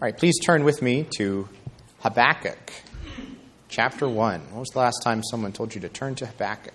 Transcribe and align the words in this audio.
All 0.00 0.06
right, 0.06 0.16
please 0.16 0.38
turn 0.38 0.62
with 0.62 0.80
me 0.80 1.04
to 1.16 1.48
Habakkuk, 2.02 2.72
chapter 3.68 4.08
1. 4.08 4.40
When 4.42 4.60
was 4.60 4.68
the 4.68 4.78
last 4.78 5.02
time 5.02 5.24
someone 5.24 5.52
told 5.52 5.74
you 5.74 5.80
to 5.80 5.88
turn 5.88 6.14
to 6.14 6.26
Habakkuk? 6.26 6.72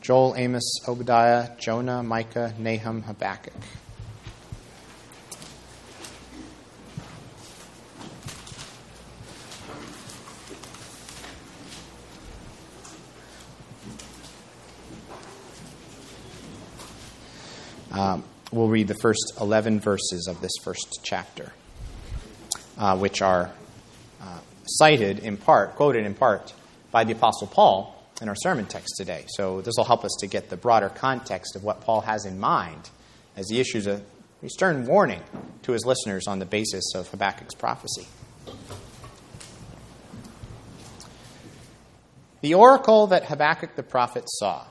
Joel, 0.00 0.34
Amos, 0.36 0.64
Obadiah, 0.88 1.56
Jonah, 1.60 2.02
Micah, 2.02 2.52
Nahum, 2.58 3.02
Habakkuk. 3.02 3.54
Um, 17.92 18.24
we'll 18.50 18.66
read 18.66 18.88
the 18.88 18.96
first 19.00 19.34
11 19.40 19.78
verses 19.78 20.26
of 20.26 20.40
this 20.40 20.50
first 20.64 21.02
chapter, 21.04 21.52
uh, 22.78 22.96
which 22.96 23.22
are 23.22 23.50
uh, 24.20 24.38
cited 24.66 25.20
in 25.20 25.36
part, 25.36 25.74
quoted 25.76 26.04
in 26.04 26.14
part, 26.14 26.52
by 26.90 27.04
the 27.04 27.12
Apostle 27.12 27.46
Paul 27.46 27.98
in 28.20 28.28
our 28.28 28.36
sermon 28.36 28.66
text 28.66 28.94
today. 28.96 29.24
So 29.28 29.60
this 29.60 29.74
will 29.76 29.84
help 29.84 30.04
us 30.04 30.16
to 30.20 30.26
get 30.26 30.48
the 30.48 30.56
broader 30.56 30.88
context 30.88 31.56
of 31.56 31.64
what 31.64 31.80
Paul 31.80 32.02
has 32.02 32.24
in 32.24 32.38
mind 32.38 32.90
as 33.36 33.48
he 33.50 33.60
issues 33.60 33.86
a 33.86 34.02
stern 34.46 34.86
warning 34.86 35.22
to 35.62 35.72
his 35.72 35.84
listeners 35.84 36.26
on 36.26 36.38
the 36.38 36.46
basis 36.46 36.94
of 36.94 37.08
Habakkuk's 37.08 37.54
prophecy. 37.54 38.06
The 42.42 42.54
oracle 42.54 43.06
that 43.08 43.26
Habakkuk 43.26 43.76
the 43.76 43.84
prophet 43.84 44.24
saw 44.26 44.66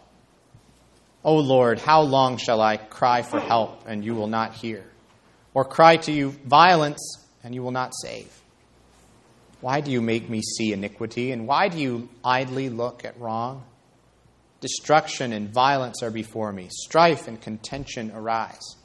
O 1.23 1.38
Lord, 1.38 1.79
how 1.79 2.02
long 2.02 2.38
shall 2.38 2.62
I 2.62 2.77
cry 2.77 3.21
for 3.21 3.40
help 3.40 3.84
and 3.85 4.04
you 4.04 4.15
will 4.15 4.27
not 4.27 4.55
hear? 4.55 4.84
Or 5.54 5.63
cry 5.63 5.98
to 5.98 6.12
you 6.12 6.31
violence 6.31 6.99
and 7.44 7.55
you 7.55 7.63
will 7.63 7.72
not 7.72 7.94
save? 8.02 8.41
Why 9.62 9.82
do 9.82 9.91
you 9.91 10.02
make 10.02 10.30
me 10.30 10.41
see 10.41 10.74
iniquity 10.74 11.32
and 11.32 11.48
why 11.48 11.68
do 11.68 11.77
you 11.77 12.10
idly 12.24 12.70
look 12.70 13.05
at 13.05 13.20
wrong? 13.20 13.63
Destruction 14.60 15.34
and 15.34 15.49
violence 15.49 16.04
are 16.04 16.12
before 16.12 16.52
me, 16.52 16.70
strife 16.71 17.27
and 17.27 17.41
contention 17.41 18.12
arise. 18.13 18.76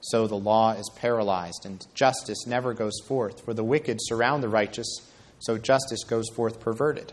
So 0.00 0.26
the 0.26 0.36
law 0.36 0.72
is 0.72 0.90
paralyzed 0.96 1.66
and 1.66 1.84
justice 1.94 2.46
never 2.46 2.74
goes 2.74 3.00
forth, 3.06 3.44
for 3.44 3.54
the 3.54 3.64
wicked 3.64 3.98
surround 4.00 4.42
the 4.42 4.48
righteous, 4.48 5.00
so 5.40 5.58
justice 5.58 6.04
goes 6.04 6.28
forth 6.34 6.60
perverted. 6.60 7.12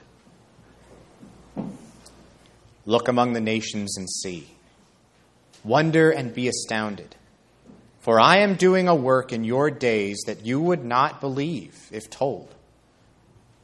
Look 2.85 3.07
among 3.07 3.33
the 3.33 3.41
nations 3.41 3.97
and 3.97 4.07
see. 4.07 4.49
Wonder 5.63 6.11
and 6.11 6.33
be 6.33 6.47
astounded. 6.47 7.15
For 8.05 8.19
I 8.19 8.41
am 8.41 8.53
doing 8.53 8.87
a 8.87 8.93
work 8.93 9.33
in 9.33 9.43
your 9.43 9.71
days 9.71 10.21
that 10.27 10.45
you 10.45 10.61
would 10.61 10.85
not 10.85 11.21
believe 11.21 11.89
if 11.91 12.07
told. 12.07 12.53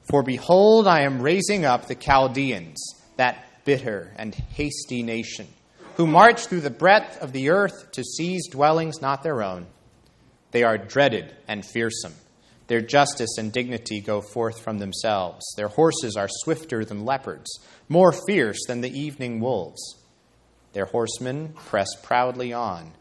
For 0.09 0.23
behold, 0.23 0.87
I 0.87 1.01
am 1.01 1.21
raising 1.21 1.63
up 1.63 1.85
the 1.85 1.93
Chaldeans, 1.93 2.83
that 3.17 3.45
bitter 3.65 4.11
and 4.15 4.33
hasty 4.33 5.03
nation, 5.03 5.47
who 5.95 6.07
march 6.07 6.47
through 6.47 6.61
the 6.61 6.71
breadth 6.71 7.21
of 7.21 7.33
the 7.33 7.51
earth 7.51 7.91
to 7.91 8.03
seize 8.03 8.49
dwellings 8.49 8.99
not 8.99 9.21
their 9.21 9.43
own. 9.43 9.67
They 10.49 10.63
are 10.63 10.75
dreaded 10.79 11.35
and 11.47 11.63
fearsome. 11.63 12.15
Their 12.65 12.81
justice 12.81 13.37
and 13.37 13.53
dignity 13.53 14.01
go 14.01 14.21
forth 14.21 14.59
from 14.63 14.79
themselves. 14.79 15.45
Their 15.55 15.67
horses 15.67 16.17
are 16.17 16.27
swifter 16.27 16.83
than 16.83 17.05
leopards 17.05 17.59
more 17.87 18.11
fierce 18.11 18.65
than 18.67 18.81
the 18.81 18.99
evening 18.99 19.39
wolves. 19.39 19.99
Their 20.73 20.85
horsemen 20.85 21.53
press 21.67 21.89
proudly 22.01 22.53
on. 22.53 22.93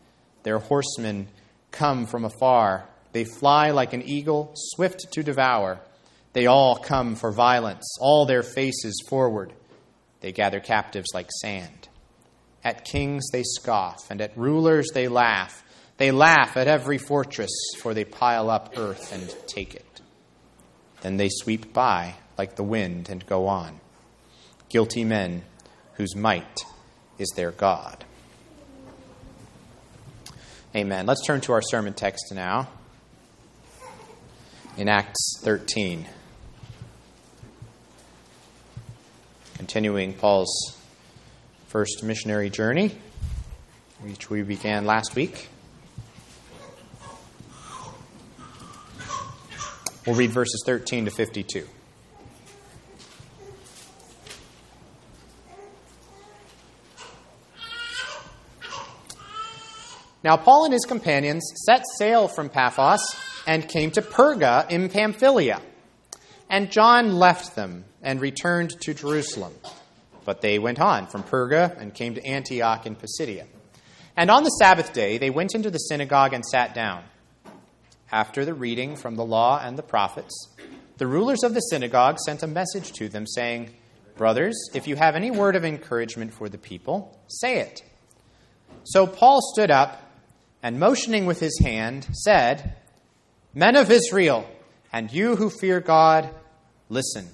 Their 0.42 0.58
horsemen 0.58 1.28
come 1.70 2.06
from 2.06 2.24
afar. 2.24 2.88
They 3.12 3.24
fly 3.24 3.70
like 3.70 3.92
an 3.92 4.02
eagle, 4.02 4.52
swift 4.54 5.12
to 5.12 5.22
devour. 5.22 5.80
They 6.32 6.46
all 6.46 6.76
come 6.76 7.16
for 7.16 7.32
violence, 7.32 7.96
all 8.00 8.26
their 8.26 8.42
faces 8.42 9.02
forward. 9.08 9.52
They 10.20 10.32
gather 10.32 10.60
captives 10.60 11.08
like 11.12 11.30
sand. 11.40 11.88
At 12.62 12.84
kings 12.84 13.28
they 13.32 13.42
scoff, 13.42 14.10
and 14.10 14.20
at 14.20 14.36
rulers 14.36 14.88
they 14.92 15.08
laugh. 15.08 15.64
They 15.96 16.10
laugh 16.10 16.56
at 16.56 16.68
every 16.68 16.98
fortress, 16.98 17.50
for 17.80 17.94
they 17.94 18.04
pile 18.04 18.48
up 18.50 18.74
earth 18.76 19.12
and 19.12 19.34
take 19.46 19.74
it. 19.74 20.00
Then 21.00 21.16
they 21.16 21.28
sweep 21.30 21.72
by 21.72 22.14
like 22.38 22.56
the 22.56 22.62
wind 22.62 23.08
and 23.08 23.26
go 23.26 23.46
on 23.46 23.80
guilty 24.70 25.04
men 25.04 25.42
whose 25.94 26.16
might 26.16 26.64
is 27.18 27.28
their 27.36 27.50
God. 27.50 28.04
Amen. 30.72 31.04
Let's 31.04 31.26
turn 31.26 31.40
to 31.42 31.52
our 31.52 31.62
sermon 31.62 31.94
text 31.94 32.32
now 32.32 32.68
in 34.76 34.88
Acts 34.88 35.40
13. 35.42 36.06
Continuing 39.56 40.14
Paul's 40.14 40.76
first 41.66 42.04
missionary 42.04 42.50
journey, 42.50 42.92
which 44.00 44.30
we 44.30 44.42
began 44.42 44.84
last 44.84 45.16
week. 45.16 45.48
We'll 50.06 50.14
read 50.14 50.30
verses 50.30 50.62
13 50.64 51.06
to 51.06 51.10
52. 51.10 51.66
Now, 60.22 60.36
Paul 60.36 60.64
and 60.64 60.72
his 60.72 60.84
companions 60.84 61.42
set 61.64 61.82
sail 61.98 62.28
from 62.28 62.50
Paphos 62.50 63.00
and 63.46 63.66
came 63.66 63.90
to 63.92 64.02
Perga 64.02 64.70
in 64.70 64.90
Pamphylia. 64.90 65.62
And 66.48 66.70
John 66.70 67.12
left 67.12 67.56
them 67.56 67.84
and 68.02 68.20
returned 68.20 68.70
to 68.82 68.92
Jerusalem. 68.92 69.54
But 70.24 70.42
they 70.42 70.58
went 70.58 70.78
on 70.78 71.06
from 71.06 71.22
Perga 71.22 71.76
and 71.80 71.94
came 71.94 72.14
to 72.14 72.26
Antioch 72.26 72.84
in 72.86 72.96
Pisidia. 72.96 73.46
And 74.16 74.30
on 74.30 74.44
the 74.44 74.50
Sabbath 74.50 74.92
day, 74.92 75.16
they 75.16 75.30
went 75.30 75.54
into 75.54 75.70
the 75.70 75.78
synagogue 75.78 76.34
and 76.34 76.44
sat 76.44 76.74
down. 76.74 77.04
After 78.12 78.44
the 78.44 78.52
reading 78.52 78.96
from 78.96 79.14
the 79.14 79.24
law 79.24 79.60
and 79.62 79.78
the 79.78 79.82
prophets, 79.82 80.48
the 80.98 81.06
rulers 81.06 81.42
of 81.42 81.54
the 81.54 81.60
synagogue 81.60 82.18
sent 82.18 82.42
a 82.42 82.46
message 82.46 82.92
to 82.92 83.08
them, 83.08 83.26
saying, 83.26 83.70
Brothers, 84.16 84.68
if 84.74 84.86
you 84.86 84.96
have 84.96 85.16
any 85.16 85.30
word 85.30 85.56
of 85.56 85.64
encouragement 85.64 86.34
for 86.34 86.50
the 86.50 86.58
people, 86.58 87.18
say 87.28 87.60
it. 87.60 87.82
So 88.84 89.06
Paul 89.06 89.40
stood 89.54 89.70
up 89.70 90.09
and 90.62 90.78
motioning 90.78 91.26
with 91.26 91.40
his 91.40 91.58
hand, 91.62 92.06
said, 92.12 92.76
Men 93.54 93.76
of 93.76 93.90
Israel, 93.90 94.48
and 94.92 95.12
you 95.12 95.36
who 95.36 95.50
fear 95.50 95.80
God, 95.80 96.28
listen. 96.88 97.28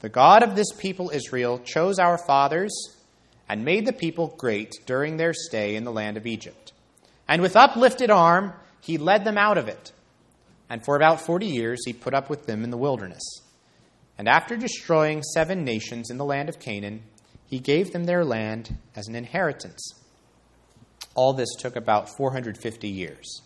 The 0.00 0.08
God 0.08 0.42
of 0.42 0.56
this 0.56 0.72
people 0.76 1.10
Israel 1.10 1.60
chose 1.60 1.98
our 1.98 2.18
fathers 2.18 2.72
and 3.48 3.64
made 3.64 3.86
the 3.86 3.92
people 3.92 4.34
great 4.36 4.72
during 4.86 5.16
their 5.16 5.32
stay 5.32 5.76
in 5.76 5.84
the 5.84 5.92
land 5.92 6.16
of 6.16 6.26
Egypt. 6.26 6.72
And 7.28 7.40
with 7.40 7.56
uplifted 7.56 8.10
arm, 8.10 8.52
he 8.80 8.98
led 8.98 9.24
them 9.24 9.38
out 9.38 9.58
of 9.58 9.68
it. 9.68 9.92
And 10.68 10.84
for 10.84 10.96
about 10.96 11.20
forty 11.20 11.46
years, 11.46 11.82
he 11.84 11.92
put 11.92 12.14
up 12.14 12.28
with 12.28 12.46
them 12.46 12.64
in 12.64 12.70
the 12.70 12.76
wilderness. 12.76 13.22
And 14.18 14.28
after 14.28 14.56
destroying 14.56 15.22
seven 15.22 15.64
nations 15.64 16.10
in 16.10 16.18
the 16.18 16.24
land 16.24 16.48
of 16.48 16.58
Canaan, 16.58 17.02
he 17.46 17.58
gave 17.58 17.92
them 17.92 18.04
their 18.04 18.24
land 18.24 18.76
as 18.96 19.06
an 19.06 19.14
inheritance. 19.14 19.94
All 21.14 21.32
this 21.32 21.54
took 21.58 21.76
about 21.76 22.08
450 22.16 22.88
years. 22.88 23.42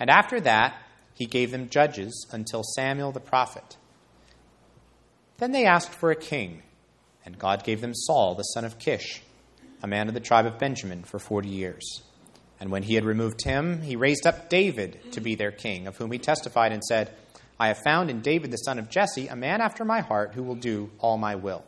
And 0.00 0.10
after 0.10 0.40
that, 0.40 0.76
he 1.14 1.26
gave 1.26 1.50
them 1.50 1.68
judges 1.68 2.26
until 2.32 2.62
Samuel 2.62 3.12
the 3.12 3.20
prophet. 3.20 3.76
Then 5.38 5.52
they 5.52 5.66
asked 5.66 5.92
for 5.92 6.10
a 6.10 6.16
king, 6.16 6.62
and 7.24 7.38
God 7.38 7.64
gave 7.64 7.80
them 7.80 7.94
Saul 7.94 8.34
the 8.34 8.42
son 8.42 8.64
of 8.64 8.78
Kish, 8.78 9.22
a 9.82 9.86
man 9.86 10.08
of 10.08 10.14
the 10.14 10.20
tribe 10.20 10.46
of 10.46 10.58
Benjamin, 10.58 11.02
for 11.02 11.18
40 11.18 11.48
years. 11.48 12.02
And 12.60 12.70
when 12.70 12.84
he 12.84 12.94
had 12.94 13.04
removed 13.04 13.42
him, 13.42 13.82
he 13.82 13.96
raised 13.96 14.26
up 14.26 14.48
David 14.48 15.00
to 15.12 15.20
be 15.20 15.34
their 15.34 15.50
king, 15.50 15.86
of 15.86 15.96
whom 15.96 16.12
he 16.12 16.18
testified 16.18 16.72
and 16.72 16.82
said, 16.84 17.12
I 17.58 17.68
have 17.68 17.82
found 17.84 18.08
in 18.08 18.20
David 18.20 18.50
the 18.50 18.56
son 18.56 18.78
of 18.78 18.88
Jesse 18.88 19.28
a 19.28 19.36
man 19.36 19.60
after 19.60 19.84
my 19.84 20.00
heart 20.00 20.34
who 20.34 20.42
will 20.42 20.54
do 20.54 20.90
all 20.98 21.18
my 21.18 21.34
will. 21.34 21.64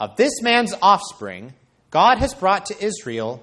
Of 0.00 0.16
this 0.16 0.42
man's 0.42 0.74
offspring, 0.80 1.54
God 1.90 2.18
has 2.18 2.34
brought 2.34 2.66
to 2.66 2.84
Israel 2.84 3.42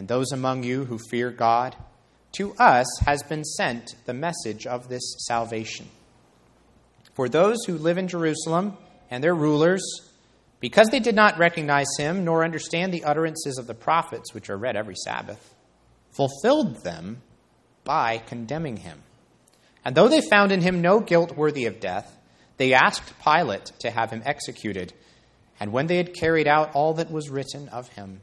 and 0.00 0.08
those 0.08 0.32
among 0.32 0.62
you 0.62 0.86
who 0.86 0.96
fear 1.10 1.30
God, 1.30 1.76
to 2.32 2.54
us 2.54 2.86
has 3.04 3.22
been 3.22 3.44
sent 3.44 3.96
the 4.06 4.14
message 4.14 4.66
of 4.66 4.88
this 4.88 5.02
salvation. 5.26 5.90
For 7.12 7.28
those 7.28 7.58
who 7.66 7.76
live 7.76 7.98
in 7.98 8.08
Jerusalem 8.08 8.78
and 9.10 9.22
their 9.22 9.34
rulers, 9.34 9.82
because 10.58 10.88
they 10.88 11.00
did 11.00 11.14
not 11.14 11.36
recognize 11.36 11.98
him 11.98 12.24
nor 12.24 12.44
understand 12.44 12.94
the 12.94 13.04
utterances 13.04 13.58
of 13.58 13.66
the 13.66 13.74
prophets, 13.74 14.32
which 14.32 14.48
are 14.48 14.56
read 14.56 14.74
every 14.74 14.96
Sabbath, 14.96 15.54
fulfilled 16.16 16.82
them 16.82 17.20
by 17.84 18.16
condemning 18.16 18.78
him. 18.78 19.02
And 19.84 19.94
though 19.94 20.08
they 20.08 20.22
found 20.22 20.50
in 20.50 20.62
him 20.62 20.80
no 20.80 21.00
guilt 21.00 21.36
worthy 21.36 21.66
of 21.66 21.78
death, 21.78 22.16
they 22.56 22.72
asked 22.72 23.12
Pilate 23.22 23.66
to 23.80 23.90
have 23.90 24.10
him 24.10 24.22
executed. 24.24 24.94
And 25.60 25.72
when 25.72 25.88
they 25.88 25.98
had 25.98 26.14
carried 26.14 26.48
out 26.48 26.74
all 26.74 26.94
that 26.94 27.10
was 27.10 27.28
written 27.28 27.68
of 27.68 27.88
him, 27.88 28.22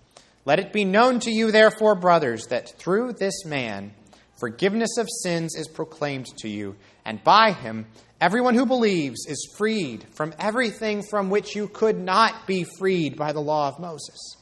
Let 0.45 0.59
it 0.59 0.73
be 0.73 0.85
known 0.85 1.19
to 1.21 1.31
you, 1.31 1.51
therefore, 1.51 1.95
brothers, 1.95 2.47
that 2.47 2.77
through 2.79 3.13
this 3.13 3.45
man 3.45 3.93
forgiveness 4.39 4.97
of 4.97 5.07
sins 5.21 5.55
is 5.55 5.67
proclaimed 5.67 6.25
to 6.39 6.49
you, 6.49 6.75
and 7.05 7.23
by 7.23 7.51
him 7.51 7.85
everyone 8.19 8.55
who 8.55 8.65
believes 8.65 9.25
is 9.27 9.53
freed 9.55 10.05
from 10.13 10.33
everything 10.39 11.03
from 11.03 11.29
which 11.29 11.55
you 11.55 11.67
could 11.67 11.99
not 11.99 12.47
be 12.47 12.65
freed 12.79 13.15
by 13.17 13.31
the 13.33 13.41
law 13.41 13.67
of 13.67 13.79
Moses. 13.79 14.37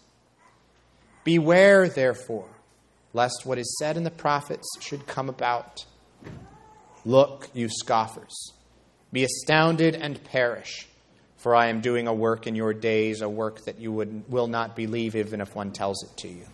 Beware, 1.26 1.90
therefore 1.90 2.50
lest 3.14 3.46
what 3.46 3.58
is 3.58 3.78
said 3.80 3.98
in 3.98 4.04
the 4.04 4.12
prophets 4.12 4.68
should 4.82 5.08
come 5.08 5.30
about. 5.30 5.86
Look, 7.06 7.50
you 7.54 7.70
scoffers, 7.70 8.54
be 9.12 9.24
astounded 9.24 9.96
and 9.96 10.24
perish, 10.24 10.88
for 11.40 11.56
I 11.56 11.68
am 11.68 11.80
doing 11.80 12.08
a 12.08 12.14
work 12.14 12.48
in 12.48 12.56
your 12.56 12.74
days, 12.74 13.22
a 13.22 13.30
work 13.30 13.64
that 13.64 13.80
you 13.80 13.94
would, 13.94 14.30
will 14.30 14.48
not 14.48 14.76
believe 14.76 15.16
even 15.16 15.40
if 15.40 15.56
one 15.56 15.72
tells 15.72 16.04
it 16.04 16.16
to 16.18 16.28
you. 16.28 16.46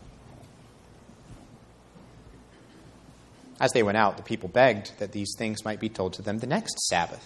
As 3.60 3.72
they 3.72 3.82
went 3.82 3.98
out, 3.98 4.18
the 4.18 4.24
people 4.24 4.48
begged 4.48 4.92
that 5.00 5.12
these 5.12 5.34
things 5.38 5.66
might 5.66 5.80
be 5.80 5.90
told 5.90 6.14
to 6.14 6.22
them 6.22 6.38
the 6.38 6.46
next 6.46 6.80
Sabbath. 6.88 7.26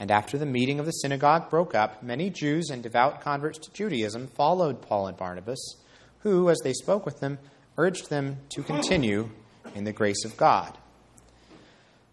And 0.00 0.10
after 0.10 0.36
the 0.36 0.46
meeting 0.46 0.80
of 0.80 0.86
the 0.86 0.92
synagogue 0.92 1.50
broke 1.50 1.72
up, 1.74 2.02
many 2.02 2.30
Jews 2.30 2.68
and 2.68 2.82
devout 2.82 3.20
converts 3.20 3.58
to 3.58 3.72
Judaism 3.72 4.26
followed 4.26 4.82
Paul 4.82 5.06
and 5.06 5.16
Barnabas, 5.16 5.76
who, 6.20 6.50
as 6.50 6.58
they 6.64 6.72
spoke 6.72 7.06
with 7.06 7.20
them, 7.20 7.38
urged 7.76 8.10
them 8.10 8.38
to 8.48 8.62
continue 8.64 9.30
in 9.76 9.84
the 9.84 9.92
grace 9.92 10.24
of 10.24 10.36
God. 10.36 10.76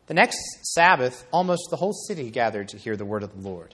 The 0.06 0.13
next 0.13 0.38
Sabbath, 0.74 1.25
almost 1.31 1.69
the 1.71 1.77
whole 1.77 1.94
city 1.94 2.30
gathered 2.30 2.68
to 2.69 2.77
hear 2.77 2.95
the 2.95 3.06
word 3.06 3.24
of 3.24 3.33
the 3.33 3.50
Lord. 3.50 3.74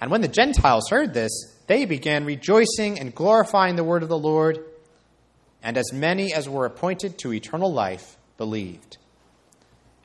And 0.00 0.10
when 0.10 0.20
the 0.20 0.28
Gentiles 0.28 0.88
heard 0.90 1.14
this, 1.14 1.32
they 1.66 1.84
began 1.84 2.24
rejoicing 2.24 2.98
and 2.98 3.14
glorifying 3.14 3.76
the 3.76 3.84
word 3.84 4.02
of 4.02 4.08
the 4.08 4.18
Lord, 4.18 4.58
and 5.62 5.78
as 5.78 5.92
many 5.92 6.34
as 6.34 6.48
were 6.48 6.66
appointed 6.66 7.18
to 7.18 7.32
eternal 7.32 7.72
life 7.72 8.16
believed. 8.36 8.98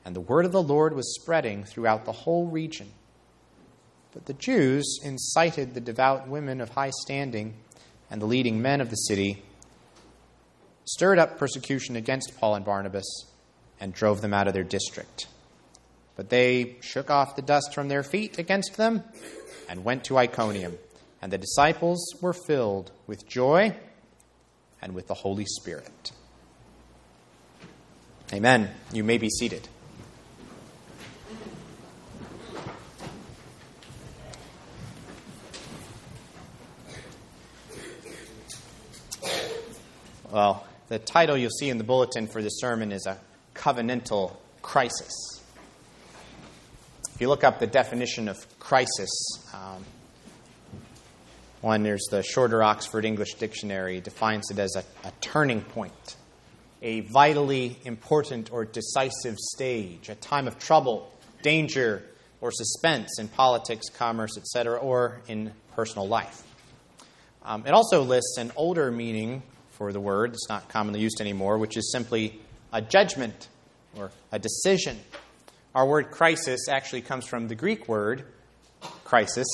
And 0.04 0.16
the 0.16 0.20
word 0.20 0.46
of 0.46 0.52
the 0.52 0.62
Lord 0.62 0.94
was 0.94 1.14
spreading 1.20 1.64
throughout 1.64 2.04
the 2.04 2.12
whole 2.12 2.46
region. 2.46 2.90
But 4.12 4.26
the 4.26 4.32
Jews 4.34 4.98
incited 5.04 5.74
the 5.74 5.80
devout 5.80 6.28
women 6.28 6.60
of 6.60 6.70
high 6.70 6.90
standing 7.02 7.54
and 8.10 8.20
the 8.20 8.26
leading 8.26 8.60
men 8.60 8.80
of 8.80 8.90
the 8.90 8.96
city 8.96 9.42
stirred 10.84 11.18
up 11.18 11.38
persecution 11.38 11.94
against 11.94 12.36
Paul 12.38 12.56
and 12.56 12.64
Barnabas 12.64 13.26
and 13.78 13.94
drove 13.94 14.20
them 14.20 14.34
out 14.34 14.48
of 14.48 14.54
their 14.54 14.64
district. 14.64 15.28
But 16.16 16.28
they 16.28 16.76
shook 16.80 17.10
off 17.10 17.36
the 17.36 17.42
dust 17.42 17.74
from 17.74 17.88
their 17.88 18.02
feet 18.02 18.38
against 18.38 18.76
them 18.76 19.04
and 19.68 19.84
went 19.84 20.04
to 20.04 20.18
Iconium. 20.18 20.76
And 21.22 21.32
the 21.32 21.38
disciples 21.38 22.14
were 22.20 22.32
filled 22.32 22.92
with 23.06 23.26
joy 23.26 23.76
and 24.82 24.94
with 24.94 25.06
the 25.06 25.14
Holy 25.14 25.44
Spirit. 25.44 26.12
Amen. 28.32 28.70
You 28.92 29.04
may 29.04 29.18
be 29.18 29.28
seated. 29.28 29.68
Well, 40.30 40.64
the 40.88 41.00
title 41.00 41.36
you'll 41.36 41.50
see 41.50 41.70
in 41.70 41.78
the 41.78 41.84
bulletin 41.84 42.28
for 42.28 42.40
this 42.40 42.60
sermon 42.60 42.92
is 42.92 43.04
A 43.06 43.18
Covenantal 43.54 44.36
Crisis. 44.62 45.39
If 47.20 47.24
you 47.24 47.28
look 47.28 47.44
up 47.44 47.58
the 47.58 47.66
definition 47.66 48.28
of 48.28 48.38
crisis, 48.58 49.10
um, 49.52 49.84
one, 51.60 51.82
there's 51.82 52.06
the 52.10 52.22
shorter 52.22 52.62
Oxford 52.62 53.04
English 53.04 53.34
Dictionary, 53.34 54.00
defines 54.00 54.50
it 54.50 54.58
as 54.58 54.74
a, 54.74 55.06
a 55.06 55.12
turning 55.20 55.60
point, 55.60 56.16
a 56.80 57.00
vitally 57.00 57.76
important 57.84 58.50
or 58.50 58.64
decisive 58.64 59.36
stage, 59.36 60.08
a 60.08 60.14
time 60.14 60.48
of 60.48 60.58
trouble, 60.58 61.12
danger, 61.42 62.02
or 62.40 62.50
suspense 62.50 63.18
in 63.18 63.28
politics, 63.28 63.90
commerce, 63.90 64.38
etc., 64.38 64.78
or 64.78 65.20
in 65.28 65.52
personal 65.76 66.08
life. 66.08 66.42
Um, 67.42 67.66
it 67.66 67.72
also 67.72 68.00
lists 68.00 68.38
an 68.38 68.50
older 68.56 68.90
meaning 68.90 69.42
for 69.72 69.92
the 69.92 70.00
word. 70.00 70.32
It's 70.32 70.48
not 70.48 70.70
commonly 70.70 71.00
used 71.00 71.20
anymore, 71.20 71.58
which 71.58 71.76
is 71.76 71.92
simply 71.92 72.40
a 72.72 72.80
judgment 72.80 73.48
or 73.94 74.10
a 74.32 74.38
decision. 74.38 74.98
Our 75.72 75.86
word 75.86 76.10
crisis 76.10 76.68
actually 76.68 77.02
comes 77.02 77.26
from 77.26 77.46
the 77.46 77.54
Greek 77.54 77.86
word 77.86 78.24
crisis. 79.04 79.46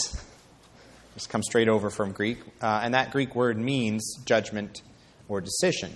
This 1.12 1.26
comes 1.26 1.44
straight 1.46 1.68
over 1.68 1.90
from 1.90 2.12
Greek, 2.12 2.38
uh, 2.62 2.80
and 2.82 2.94
that 2.94 3.11
Greek 3.11 3.35
word 3.35 3.58
means 3.58 4.16
judgment 4.25 4.80
or 5.28 5.42
decision. 5.42 5.92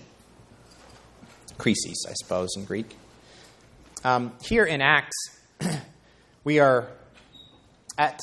Krisis, 1.57 2.07
I 2.07 2.13
suppose, 2.13 2.51
in 2.55 2.67
Greek. 2.67 2.95
Um, 4.05 4.33
here 4.45 4.67
in 4.67 4.83
Acts, 4.83 5.17
we 6.45 6.59
are 6.59 6.89
at 7.97 8.21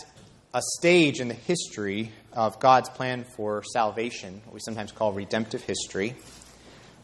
a 0.53 0.61
stage 0.77 1.19
in 1.19 1.29
the 1.29 1.33
history 1.33 2.11
of 2.31 2.59
God's 2.59 2.89
plan 2.89 3.25
for 3.35 3.63
salvation, 3.63 4.41
what 4.45 4.53
we 4.53 4.59
sometimes 4.59 4.91
call 4.91 5.13
redemptive 5.13 5.63
history, 5.63 6.15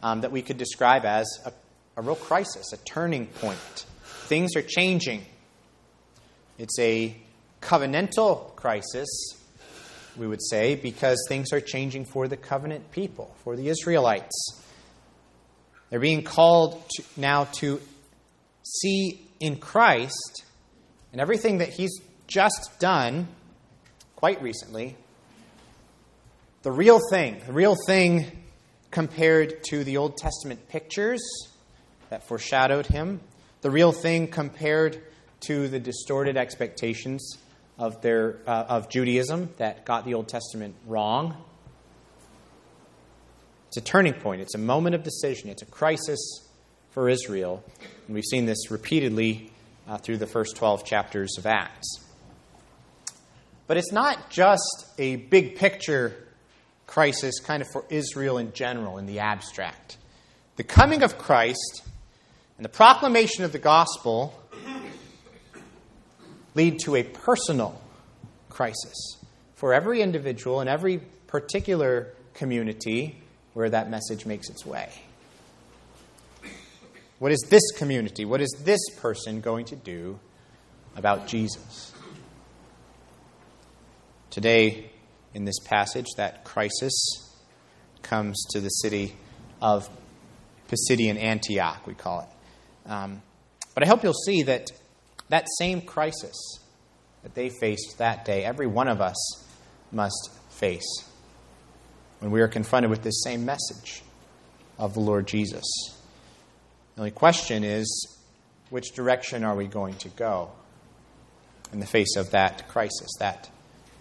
um, 0.03 0.21
that 0.21 0.31
we 0.31 0.43
could 0.43 0.57
describe 0.57 1.03
as 1.03 1.25
a, 1.45 1.53
a 1.97 2.03
real 2.03 2.15
crisis, 2.15 2.73
a 2.73 2.77
turning 2.77 3.25
point. 3.25 3.85
Things 4.25 4.56
are 4.56 4.62
changing. 4.62 5.25
It's 6.58 6.77
a 6.80 7.15
covenantal 7.62 8.56
crisis, 8.56 9.10
we 10.18 10.27
would 10.27 10.42
say, 10.42 10.75
because 10.75 11.18
things 11.27 11.51
are 11.51 11.62
changing 11.62 12.06
for 12.06 12.27
the 12.27 12.38
covenant 12.38 12.92
people, 12.92 13.36
for 13.44 13.56
the 13.56 13.70
Israelites. 13.70 14.62
They're 15.89 16.00
being 16.00 16.24
called 16.24 16.84
to, 16.96 17.03
now 17.18 17.46
to 17.60 17.82
see 18.63 19.27
in 19.39 19.58
Christ 19.58 20.46
and 21.12 21.20
everything 21.20 21.60
that 21.60 21.70
He's 21.70 22.00
just 22.27 22.72
done 22.80 23.27
quite 24.15 24.42
recently, 24.42 24.96
the 26.62 26.72
real 26.72 27.01
thing, 27.12 27.42
the 27.46 27.51
real 27.51 27.75
thing 27.88 28.44
compared 28.89 29.63
to 29.65 29.84
the 29.84 29.98
Old 29.98 30.15
Testament 30.15 30.70
pictures 30.70 31.22
that 32.10 32.25
foreshadowed 32.27 32.86
him, 32.86 33.20
the 33.63 33.72
real 33.72 33.93
thing 33.93 34.27
compared 34.27 35.01
to 35.39 35.70
the 35.70 35.79
distorted 35.79 36.36
expectations 36.36 37.38
of, 37.79 38.01
their, 38.01 38.38
uh, 38.46 38.65
of 38.67 38.89
Judaism 38.89 39.50
that 39.58 39.86
got 39.86 40.03
the 40.05 40.13
Old 40.13 40.27
Testament 40.27 40.75
wrong. 40.86 41.41
It's 43.70 43.77
a 43.77 43.82
turning 43.82 44.13
point, 44.13 44.41
it's 44.41 44.53
a 44.53 44.60
moment 44.60 44.96
of 44.96 45.03
decision, 45.03 45.50
it's 45.50 45.62
a 45.62 45.65
crisis 45.65 46.46
for 46.91 47.10
Israel. 47.10 47.63
And 48.05 48.13
we've 48.13 48.25
seen 48.25 48.46
this 48.46 48.70
repeatedly 48.70 49.50
uh, 49.88 49.98
through 49.98 50.17
the 50.17 50.27
first 50.27 50.58
12 50.58 50.86
chapters 50.86 51.38
of 51.38 51.46
Acts. 51.46 52.03
But 53.65 53.77
it's 53.77 53.93
not 53.93 54.29
just 54.29 54.88
a 54.98 55.15
big 55.15 55.55
picture 55.55 56.15
crisis 56.86 57.39
kind 57.39 57.62
of 57.62 57.70
for 57.72 57.86
Israel 57.89 58.38
in 58.38 58.51
general, 58.51 58.98
in 58.98 59.05
the 59.05 59.20
abstract. 59.20 59.98
The 60.58 60.63
coming 60.63 61.01
of 61.01 61.17
Christ 61.17 61.82
and 62.57 62.65
the 62.65 62.69
proclamation 62.69 63.43
of 63.43 63.51
the 63.51 63.60
gospel 63.60 64.39
lead 66.55 66.79
to 66.79 66.95
a 66.95 67.03
personal 67.03 67.81
crisis 68.50 69.17
for 69.55 69.74
every 69.74 70.01
individual 70.01 70.60
and 70.60 70.69
every 70.69 71.00
particular 71.27 72.13
community 72.33 73.22
where 73.53 73.69
that 73.69 73.89
message 73.89 74.25
makes 74.25 74.50
its 74.50 74.65
way. 74.65 74.89
What 77.19 77.31
is 77.31 77.43
this 77.50 77.63
community, 77.77 78.25
what 78.25 78.41
is 78.41 78.53
this 78.63 78.81
person 78.98 79.41
going 79.41 79.65
to 79.65 79.75
do 79.75 80.19
about 80.95 81.27
Jesus? 81.27 81.93
Today, 84.29 84.91
in 85.33 85.45
this 85.45 85.60
passage, 85.60 86.07
that 86.17 86.43
crisis 86.43 86.93
comes 88.01 88.43
to 88.51 88.60
the 88.60 88.69
city 88.69 89.15
of 89.62 89.89
Pisidian 90.67 91.17
Antioch, 91.17 91.86
we 91.88 91.93
call 91.93 92.22
it. 92.22 92.33
Um, 92.86 93.22
but 93.74 93.84
I 93.84 93.88
hope 93.88 94.04
you'll 94.04 94.13
see 94.13 94.44
that 94.44 94.72
that 95.30 95.48
same 95.58 95.82
crisis 95.82 96.60
that 97.24 97.34
they 97.34 97.50
faced 97.50 97.98
that 97.98 98.25
day, 98.25 98.44
every 98.44 98.68
one 98.68 98.88
of 98.88 99.02
us 99.02 99.16
must 99.92 100.32
face 100.52 101.04
when 102.20 102.32
we 102.32 102.42
are 102.42 102.48
confronted 102.48 102.90
with 102.90 103.02
this 103.04 103.24
same 103.24 103.46
message 103.46 104.02
of 104.78 104.94
the 104.94 105.00
Lord 105.00 105.28
Jesus. 105.28 105.63
The 106.96 107.02
only 107.02 107.12
question 107.12 107.63
is 107.63 108.18
which 108.70 108.92
direction 108.94 109.44
are 109.44 109.56
we 109.56 109.68
going 109.68 109.96
to 109.96 110.10
go 110.10 110.52
in 111.72 111.80
the 111.80 111.86
face 111.86 112.16
of 112.16 112.32
that 112.32 112.68
crisis, 112.68 113.10
that 113.20 113.50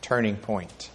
turning 0.02 0.36
point? 0.36 0.90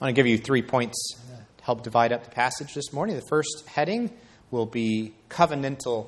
I 0.00 0.06
want 0.06 0.16
to 0.16 0.18
give 0.18 0.26
you 0.26 0.38
three 0.38 0.62
points 0.62 1.14
to 1.58 1.64
help 1.64 1.82
divide 1.84 2.12
up 2.12 2.24
the 2.24 2.30
passage 2.30 2.74
this 2.74 2.92
morning. 2.92 3.16
The 3.16 3.26
first 3.28 3.64
heading 3.66 4.10
will 4.52 4.66
be 4.66 5.14
covenantal 5.28 6.06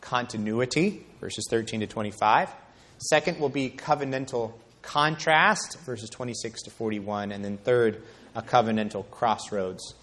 continuity, 0.00 1.04
verses 1.20 1.44
13 1.50 1.80
to 1.80 1.86
25. 1.88 2.50
Second 2.98 3.40
will 3.40 3.48
be 3.48 3.70
covenantal 3.70 4.52
contrast, 4.82 5.80
verses 5.80 6.10
26 6.10 6.62
to 6.62 6.70
41. 6.70 7.32
And 7.32 7.44
then 7.44 7.56
third, 7.56 8.02
a 8.36 8.42
covenantal 8.42 9.10
crossroads. 9.10 9.94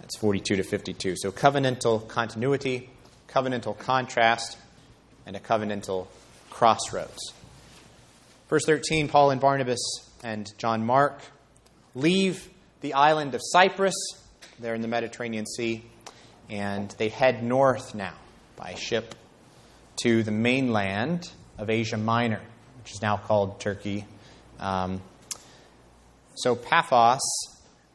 That's 0.00 0.18
42 0.18 0.56
to 0.56 0.62
52. 0.62 1.16
So 1.16 1.32
covenantal 1.32 2.06
continuity, 2.06 2.90
covenantal 3.28 3.78
contrast, 3.78 4.58
and 5.24 5.36
a 5.36 5.40
covenantal 5.40 6.08
crossroads. 6.50 7.32
Verse 8.48 8.64
13 8.64 9.08
Paul 9.08 9.30
and 9.30 9.40
Barnabas 9.40 9.80
and 10.24 10.50
John 10.58 10.84
Mark 10.84 11.20
leave 11.94 12.48
the 12.80 12.94
island 12.94 13.34
of 13.34 13.40
Cyprus, 13.44 13.94
they're 14.58 14.74
in 14.74 14.82
the 14.82 14.88
Mediterranean 14.88 15.46
Sea, 15.46 15.84
and 16.48 16.90
they 16.98 17.08
head 17.08 17.42
north 17.42 17.94
now 17.94 18.14
by 18.56 18.74
ship 18.74 19.14
to 20.02 20.22
the 20.22 20.30
mainland 20.30 21.30
of 21.58 21.70
Asia 21.70 21.96
Minor, 21.96 22.40
which 22.82 22.92
is 22.92 23.02
now 23.02 23.16
called 23.16 23.60
Turkey. 23.60 24.06
Um, 24.58 25.02
so 26.36 26.54
Paphos, 26.54 27.20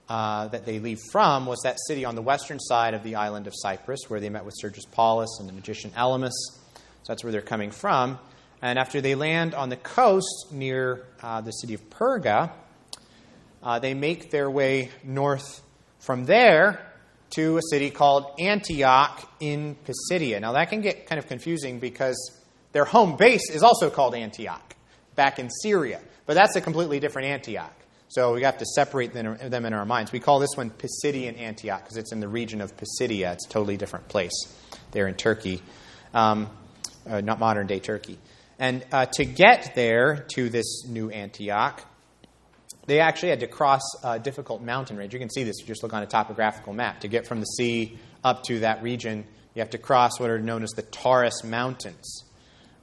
uh, 0.10 0.48
that 0.50 0.66
they 0.66 0.80
leave 0.80 1.00
from, 1.12 1.46
was 1.46 1.62
that 1.64 1.78
city 1.88 2.06
on 2.06 2.16
the 2.16 2.22
western 2.22 2.60
side 2.60 2.94
of 2.94 3.04
the 3.04 3.16
island 3.16 3.48
of 3.48 3.54
Cyprus, 3.56 4.02
where 4.10 4.20
they 4.20 4.30
met 4.30 4.46
with 4.46 4.54
Sergius 4.58 4.86
Paulus 4.86 5.38
and 5.40 5.48
the 5.48 5.54
magician 5.54 5.92
Elymas. 5.92 6.34
So 6.74 6.82
that's 7.08 7.24
where 7.24 7.32
they're 7.32 7.42
coming 7.42 7.72
from. 7.72 8.20
And 8.62 8.78
after 8.78 9.02
they 9.02 9.16
land 9.16 9.54
on 9.54 9.70
the 9.70 9.78
coast 9.78 10.48
near 10.52 11.06
uh, 11.22 11.42
the 11.42 11.52
city 11.52 11.74
of 11.74 11.90
Perga, 11.90 12.52
uh, 13.62 13.80
they 13.80 13.94
make 13.94 14.30
their 14.30 14.50
way 14.50 14.92
north 15.04 15.62
from 16.00 16.26
there 16.26 16.93
to 17.36 17.58
a 17.58 17.62
city 17.70 17.90
called 17.90 18.26
Antioch 18.40 19.28
in 19.40 19.76
Pisidia. 19.86 20.40
Now, 20.40 20.54
that 20.54 20.70
can 20.70 20.82
get 20.82 21.08
kind 21.08 21.20
of 21.20 21.28
confusing 21.28 21.80
because 21.80 22.16
their 22.72 22.86
home 22.86 23.18
base 23.18 23.50
is 23.50 23.64
also 23.64 23.90
called 23.90 24.16
Antioch 24.16 24.76
back 25.16 25.40
in 25.40 25.50
Syria, 25.50 26.02
but 26.26 26.34
that's 26.36 26.56
a 26.56 26.62
completely 26.62 27.00
different 27.00 27.28
Antioch. 27.28 27.74
So 28.10 28.34
we 28.34 28.44
have 28.44 28.60
to 28.60 28.66
separate 28.66 29.14
them 29.14 29.66
in 29.66 29.74
our 29.74 29.86
minds. 29.86 30.12
We 30.12 30.20
call 30.20 30.40
this 30.40 30.52
one 30.56 30.70
Pisidian 30.70 31.40
Antioch 31.40 31.84
because 31.84 31.98
it's 31.98 32.12
in 32.12 32.20
the 32.20 32.28
region 32.28 32.62
of 32.62 32.78
Pisidia. 32.78 33.34
It's 33.34 33.48
a 33.48 33.50
totally 33.50 33.76
different 33.76 34.08
place 34.08 34.34
there 34.92 35.08
in 35.08 35.16
Turkey, 35.16 35.64
um, 36.14 36.48
uh, 37.10 37.22
not 37.22 37.40
modern 37.40 37.66
day 37.66 37.80
Turkey. 37.80 38.20
And 38.60 38.86
uh, 38.92 39.08
to 39.14 39.26
get 39.26 39.74
there 39.74 40.28
to 40.36 40.50
this 40.50 40.86
new 40.88 41.10
Antioch, 41.10 41.84
they 42.86 43.00
actually 43.00 43.30
had 43.30 43.40
to 43.40 43.48
cross 43.48 43.82
a 44.04 44.20
difficult 44.20 44.62
mountain 44.62 44.98
range. 44.98 45.14
You 45.14 45.20
can 45.20 45.30
see 45.30 45.44
this 45.44 45.58
if 45.60 45.68
you 45.68 45.74
just 45.74 45.84
look 45.84 45.94
on 45.94 46.04
a 46.04 46.08
topographical 46.08 46.74
map. 46.74 47.02
To 47.02 47.08
get 47.08 47.26
from 47.28 47.40
the 47.40 47.46
sea 47.46 47.98
up 48.24 48.44
to 48.44 48.60
that 48.60 48.84
region, 48.84 49.26
you 49.54 49.62
have 49.62 49.72
to 49.72 49.78
cross 49.78 50.20
what 50.20 50.30
are 50.30 50.40
known 50.40 50.64
as 50.64 50.72
the 50.72 50.82
Taurus 50.82 51.44
Mountains. 51.44 52.24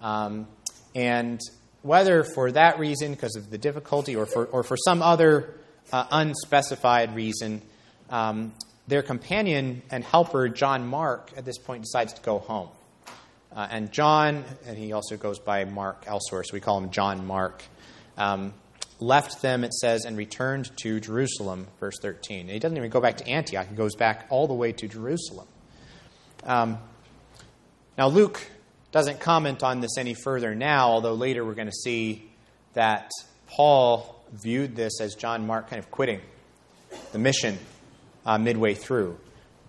Um, 0.00 0.47
and 0.95 1.40
whether 1.83 2.25
for 2.25 2.52
that 2.52 2.78
reason, 2.78 3.12
because 3.12 3.37
of 3.37 3.50
the 3.50 3.59
difficulty, 3.59 4.16
or 4.16 4.26
for, 4.26 4.47
or 4.47 4.62
for 4.62 4.76
some 4.76 5.02
other 5.02 5.54
uh, 5.92 6.07
unspecified 6.11 7.14
reason, 7.14 7.62
um, 8.09 8.52
their 8.88 9.02
companion 9.02 9.83
and 9.90 10.02
helper, 10.02 10.49
John 10.49 10.87
Mark, 10.87 11.30
at 11.37 11.45
this 11.45 11.59
point 11.59 11.83
decides 11.83 12.12
to 12.14 12.23
go 12.23 12.38
home. 12.38 12.69
Uh, 13.54 13.66
and 13.71 13.92
John, 13.92 14.45
and 14.66 14.78
he 14.78 14.92
also 14.92 15.16
goes 15.16 15.38
by 15.38 15.64
Mark 15.64 16.04
elsewhere, 16.07 16.45
so 16.45 16.54
we 16.54 16.61
call 16.61 16.78
him 16.78 16.90
John 16.90 17.26
Mark. 17.26 17.64
Um, 18.16 18.54
left 19.00 19.42
them, 19.42 19.64
it 19.64 19.73
says, 19.73 20.04
and 20.04 20.16
returned 20.16 20.71
to 20.83 21.00
Jerusalem, 21.00 21.66
verse 21.78 21.99
13. 22.00 22.40
And 22.40 22.50
he 22.50 22.59
doesn't 22.59 22.76
even 22.76 22.90
go 22.90 23.00
back 23.00 23.16
to 23.19 23.28
Antioch, 23.28 23.69
he 23.69 23.75
goes 23.75 23.95
back 23.95 24.26
all 24.30 24.47
the 24.47 24.54
way 24.54 24.73
to 24.73 24.88
Jerusalem. 24.88 25.47
Um, 26.45 26.78
now, 27.99 28.09
Luke 28.09 28.40
doesn't 28.92 29.21
comment 29.21 29.62
on 29.62 29.80
this 29.80 29.99
any 29.99 30.14
further 30.14 30.54
now, 30.54 30.88
although 30.88 31.14
later 31.14 31.45
we're 31.45 31.54
going 31.54 31.69
to 31.69 31.73
see 31.73 32.30
that 32.75 33.11
Paul 33.47 34.23
viewed 34.33 34.76
this 34.76 35.00
as 35.00 35.14
John 35.14 35.47
Mark 35.47 35.69
kind 35.69 35.80
of 35.80 35.90
quitting 35.90 36.21
the 37.12 37.19
mission 37.19 37.59
uh, 38.25 38.38
midway 38.38 38.75
through, 38.75 39.19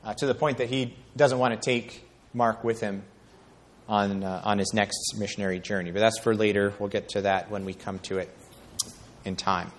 uh, 0.03 0.13
to 0.15 0.25
the 0.25 0.35
point 0.35 0.57
that 0.57 0.69
he 0.69 0.95
doesn't 1.15 1.39
want 1.39 1.53
to 1.53 1.59
take 1.59 2.07
Mark 2.33 2.63
with 2.63 2.79
him 2.79 3.03
on, 3.87 4.23
uh, 4.23 4.41
on 4.43 4.57
his 4.57 4.73
next 4.73 5.15
missionary 5.17 5.59
journey. 5.59 5.91
But 5.91 5.99
that's 5.99 6.19
for 6.19 6.35
later. 6.35 6.73
We'll 6.79 6.89
get 6.89 7.09
to 7.09 7.21
that 7.21 7.51
when 7.51 7.65
we 7.65 7.73
come 7.73 7.99
to 7.99 8.17
it 8.17 8.29
in 9.25 9.35
time. 9.35 9.71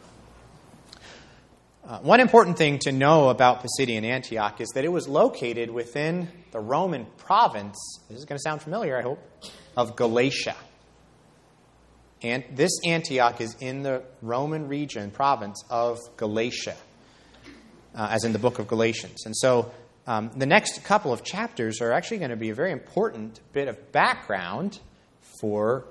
Uh, 1.85 1.99
one 1.99 2.21
important 2.21 2.57
thing 2.57 2.79
to 2.79 2.93
know 2.93 3.29
about 3.29 3.65
Pisidian 3.65 4.05
Antioch 4.05 4.61
is 4.61 4.69
that 4.75 4.85
it 4.85 4.93
was 4.93 5.09
located 5.09 5.69
within 5.69 6.29
the 6.53 6.61
Roman 6.61 7.07
province, 7.17 7.77
this 8.09 8.19
is 8.19 8.25
going 8.25 8.39
to 8.39 8.43
sound 8.43 8.63
familiar, 8.63 8.97
I 8.97 9.03
hope, 9.03 9.19
of 9.77 9.97
Galatia. 9.97 10.55
And 12.23 12.45
this 12.53 12.71
Antioch 12.87 13.41
is 13.41 13.57
in 13.59 13.83
the 13.83 14.05
Roman 14.21 14.69
region, 14.69 15.11
province 15.11 15.65
of 15.71 15.99
Galatia, 16.17 16.77
uh, 17.97 18.09
as 18.13 18.23
in 18.23 18.33
the 18.33 18.39
book 18.39 18.61
of 18.61 18.69
Galatians. 18.69 19.27
And 19.27 19.37
so 19.37 19.73
um, 20.07 20.31
the 20.37 20.47
next 20.47 20.85
couple 20.85 21.13
of 21.13 21.25
chapters 21.25 21.81
are 21.81 21.91
actually 21.91 22.19
going 22.19 22.31
to 22.31 22.37
be 22.37 22.51
a 22.51 22.55
very 22.55 22.71
important 22.71 23.41
bit 23.53 23.67
of 23.67 23.91
background 23.91 24.79
for 25.41 25.85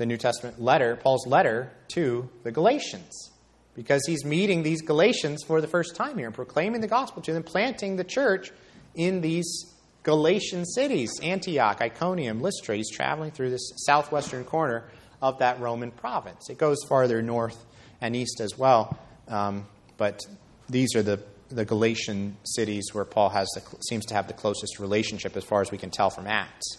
the 0.00 0.06
New 0.06 0.16
Testament 0.16 0.58
letter, 0.58 0.96
Paul's 0.96 1.26
letter 1.26 1.70
to 1.88 2.26
the 2.42 2.50
Galatians, 2.50 3.30
because 3.74 4.00
he's 4.06 4.24
meeting 4.24 4.62
these 4.62 4.80
Galatians 4.80 5.44
for 5.44 5.60
the 5.60 5.68
first 5.68 5.94
time 5.94 6.16
here 6.16 6.24
and 6.24 6.34
proclaiming 6.34 6.80
the 6.80 6.88
gospel 6.88 7.20
to 7.20 7.34
them, 7.34 7.42
planting 7.42 7.96
the 7.96 8.02
church 8.02 8.50
in 8.94 9.20
these 9.20 9.74
Galatian 10.02 10.64
cities 10.64 11.12
Antioch, 11.22 11.82
Iconium, 11.82 12.40
Lystra. 12.40 12.76
He's 12.76 12.90
traveling 12.90 13.30
through 13.30 13.50
this 13.50 13.72
southwestern 13.76 14.44
corner 14.44 14.84
of 15.20 15.40
that 15.40 15.60
Roman 15.60 15.90
province. 15.90 16.48
It 16.48 16.56
goes 16.56 16.78
farther 16.88 17.20
north 17.20 17.62
and 18.00 18.16
east 18.16 18.40
as 18.40 18.56
well, 18.56 18.98
um, 19.28 19.66
but 19.98 20.22
these 20.70 20.96
are 20.96 21.02
the, 21.02 21.20
the 21.50 21.66
Galatian 21.66 22.38
cities 22.44 22.86
where 22.94 23.04
Paul 23.04 23.28
has 23.28 23.48
the, 23.50 23.62
seems 23.86 24.06
to 24.06 24.14
have 24.14 24.28
the 24.28 24.32
closest 24.32 24.78
relationship 24.78 25.36
as 25.36 25.44
far 25.44 25.60
as 25.60 25.70
we 25.70 25.76
can 25.76 25.90
tell 25.90 26.08
from 26.08 26.26
Acts. 26.26 26.78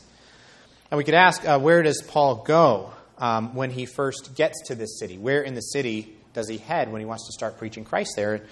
And 0.90 0.98
we 0.98 1.04
could 1.04 1.14
ask, 1.14 1.48
uh, 1.48 1.60
where 1.60 1.84
does 1.84 2.02
Paul 2.02 2.38
go? 2.38 2.94
Um, 3.22 3.54
when 3.56 3.70
he 3.70 3.86
first 3.86 4.36
gets 4.36 4.60
to 4.68 4.76
this 4.76 5.00
city. 5.00 5.18
Where 5.18 5.42
in 5.42 5.54
the 5.54 5.62
city 5.62 6.18
does 6.34 6.50
he 6.50 6.58
head 6.58 6.92
when 6.92 7.00
he 7.00 7.06
wants 7.06 7.28
to 7.28 7.32
start 7.32 7.58
preaching 7.58 7.86
Christ 7.86 8.14
there? 8.18 8.46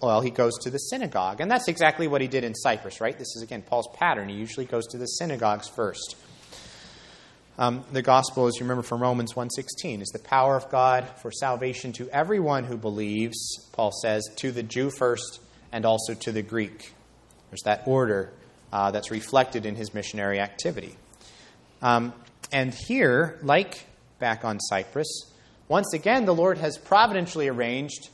Well, 0.00 0.20
he 0.20 0.30
goes 0.30 0.52
to 0.62 0.70
the 0.70 0.78
synagogue. 0.78 1.40
And 1.40 1.50
that's 1.50 1.68
exactly 1.68 2.06
what 2.06 2.20
he 2.20 2.28
did 2.28 2.44
in 2.44 2.54
Cyprus, 2.54 3.00
right? 3.00 3.18
This 3.18 3.36
is, 3.36 3.42
again, 3.42 3.62
Paul's 3.62 3.88
pattern. 3.94 4.28
He 4.28 4.36
usually 4.36 4.66
goes 4.66 4.86
to 4.88 4.98
the 4.98 5.06
synagogues 5.06 5.68
first. 5.68 6.16
Um, 7.58 7.84
the 7.92 8.00
gospel, 8.00 8.46
as 8.46 8.54
you 8.56 8.64
remember 8.64 8.82
from 8.82 9.02
Romans 9.02 9.34
1.16, 9.34 10.00
is 10.00 10.08
the 10.08 10.18
power 10.18 10.56
of 10.56 10.70
God 10.70 11.06
for 11.20 11.30
salvation 11.30 11.92
to 11.94 12.08
everyone 12.08 12.64
who 12.64 12.76
believes, 12.76 13.68
Paul 13.72 13.92
says, 13.92 14.26
to 14.36 14.52
the 14.52 14.62
Jew 14.62 14.90
first 14.90 15.40
and 15.70 15.84
also 15.84 16.14
to 16.14 16.32
the 16.32 16.42
Greek. 16.42 16.92
There's 17.50 17.62
that 17.64 17.82
order 17.86 18.32
uh, 18.72 18.90
that's 18.92 19.10
reflected 19.10 19.66
in 19.66 19.76
his 19.76 19.92
missionary 19.92 20.40
activity. 20.40 20.96
Um, 21.82 22.14
and 22.50 22.72
here, 22.72 23.38
like 23.42 23.86
back 24.22 24.44
on 24.44 24.60
Cyprus, 24.60 25.32
once 25.66 25.92
again, 25.92 26.26
the 26.26 26.34
Lord 26.34 26.56
has 26.58 26.78
providentially 26.78 27.48
arranged 27.48 28.08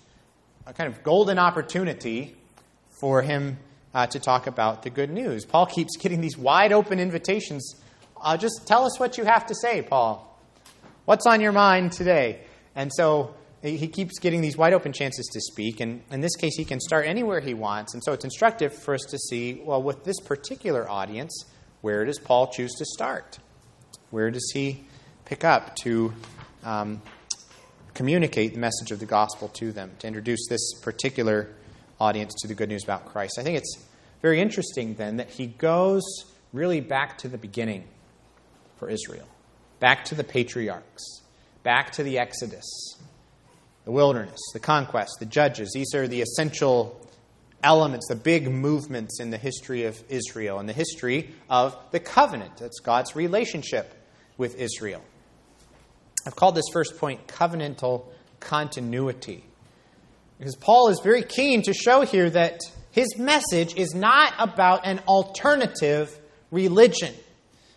a 0.66 0.72
kind 0.72 0.90
of 0.90 1.02
golden 1.02 1.38
opportunity 1.38 2.34
for 2.98 3.20
him 3.20 3.58
uh, 3.92 4.06
to 4.06 4.18
talk 4.18 4.46
about 4.46 4.82
the 4.84 4.90
good 4.90 5.10
news. 5.10 5.44
Paul 5.44 5.66
keeps 5.66 5.96
getting 6.00 6.22
these 6.22 6.38
wide 6.38 6.72
open 6.72 6.98
invitations. 6.98 7.74
Uh, 8.18 8.38
just 8.38 8.66
tell 8.66 8.86
us 8.86 8.98
what 8.98 9.18
you 9.18 9.24
have 9.24 9.44
to 9.48 9.54
say, 9.54 9.82
Paul. 9.82 10.24
What's 11.04 11.26
on 11.26 11.42
your 11.42 11.52
mind 11.52 11.92
today? 11.92 12.40
And 12.74 12.90
so 12.90 13.34
he 13.60 13.86
keeps 13.88 14.18
getting 14.18 14.40
these 14.40 14.56
wide 14.56 14.72
open 14.72 14.94
chances 14.94 15.26
to 15.34 15.40
speak. 15.42 15.80
And 15.80 16.02
in 16.10 16.22
this 16.22 16.36
case, 16.36 16.56
he 16.56 16.64
can 16.64 16.80
start 16.80 17.06
anywhere 17.06 17.40
he 17.40 17.52
wants. 17.52 17.92
And 17.92 18.02
so 18.02 18.14
it's 18.14 18.24
instructive 18.24 18.72
for 18.72 18.94
us 18.94 19.02
to 19.10 19.18
see 19.18 19.60
well, 19.62 19.82
with 19.82 20.04
this 20.04 20.20
particular 20.20 20.88
audience, 20.88 21.44
where 21.82 22.06
does 22.06 22.18
Paul 22.18 22.46
choose 22.46 22.72
to 22.78 22.86
start? 22.86 23.38
Where 24.10 24.30
does 24.30 24.50
he 24.54 24.87
pick 25.28 25.44
up 25.44 25.76
to 25.76 26.12
um, 26.64 27.00
communicate 27.94 28.54
the 28.54 28.58
message 28.58 28.90
of 28.90 28.98
the 28.98 29.06
gospel 29.06 29.48
to 29.48 29.72
them, 29.72 29.92
to 30.00 30.06
introduce 30.06 30.48
this 30.48 30.74
particular 30.82 31.48
audience 32.00 32.34
to 32.40 32.48
the 32.48 32.54
good 32.54 32.68
news 32.68 32.82
about 32.82 33.06
Christ? 33.06 33.38
I 33.38 33.42
think 33.42 33.56
it's 33.56 33.76
very 34.22 34.40
interesting 34.40 34.94
then 34.94 35.18
that 35.18 35.30
he 35.30 35.46
goes 35.46 36.02
really 36.52 36.80
back 36.80 37.18
to 37.18 37.28
the 37.28 37.38
beginning 37.38 37.84
for 38.76 38.88
Israel, 38.88 39.28
back 39.80 40.04
to 40.06 40.14
the 40.14 40.24
patriarchs, 40.24 41.22
back 41.62 41.92
to 41.92 42.02
the 42.02 42.18
Exodus 42.18 42.98
the 43.88 43.92
wilderness, 43.92 44.38
the 44.52 44.60
conquest, 44.60 45.16
the 45.18 45.24
judges. 45.24 45.72
These 45.72 45.94
are 45.94 46.06
the 46.06 46.20
essential 46.20 47.00
elements, 47.62 48.06
the 48.08 48.16
big 48.16 48.50
movements 48.50 49.18
in 49.18 49.30
the 49.30 49.38
history 49.38 49.86
of 49.86 49.98
Israel 50.10 50.58
and 50.58 50.68
the 50.68 50.74
history 50.74 51.34
of 51.48 51.74
the 51.90 51.98
covenant. 51.98 52.58
That's 52.58 52.80
God's 52.80 53.16
relationship 53.16 53.94
with 54.36 54.56
Israel. 54.56 55.02
I've 56.28 56.36
called 56.36 56.56
this 56.56 56.66
first 56.74 56.98
point 56.98 57.26
covenantal 57.26 58.04
continuity. 58.38 59.42
Because 60.38 60.56
Paul 60.56 60.90
is 60.90 61.00
very 61.02 61.22
keen 61.22 61.62
to 61.62 61.72
show 61.72 62.02
here 62.02 62.28
that 62.28 62.60
his 62.90 63.16
message 63.16 63.74
is 63.76 63.94
not 63.94 64.34
about 64.38 64.86
an 64.86 64.98
alternative 65.08 66.14
religion. 66.50 67.14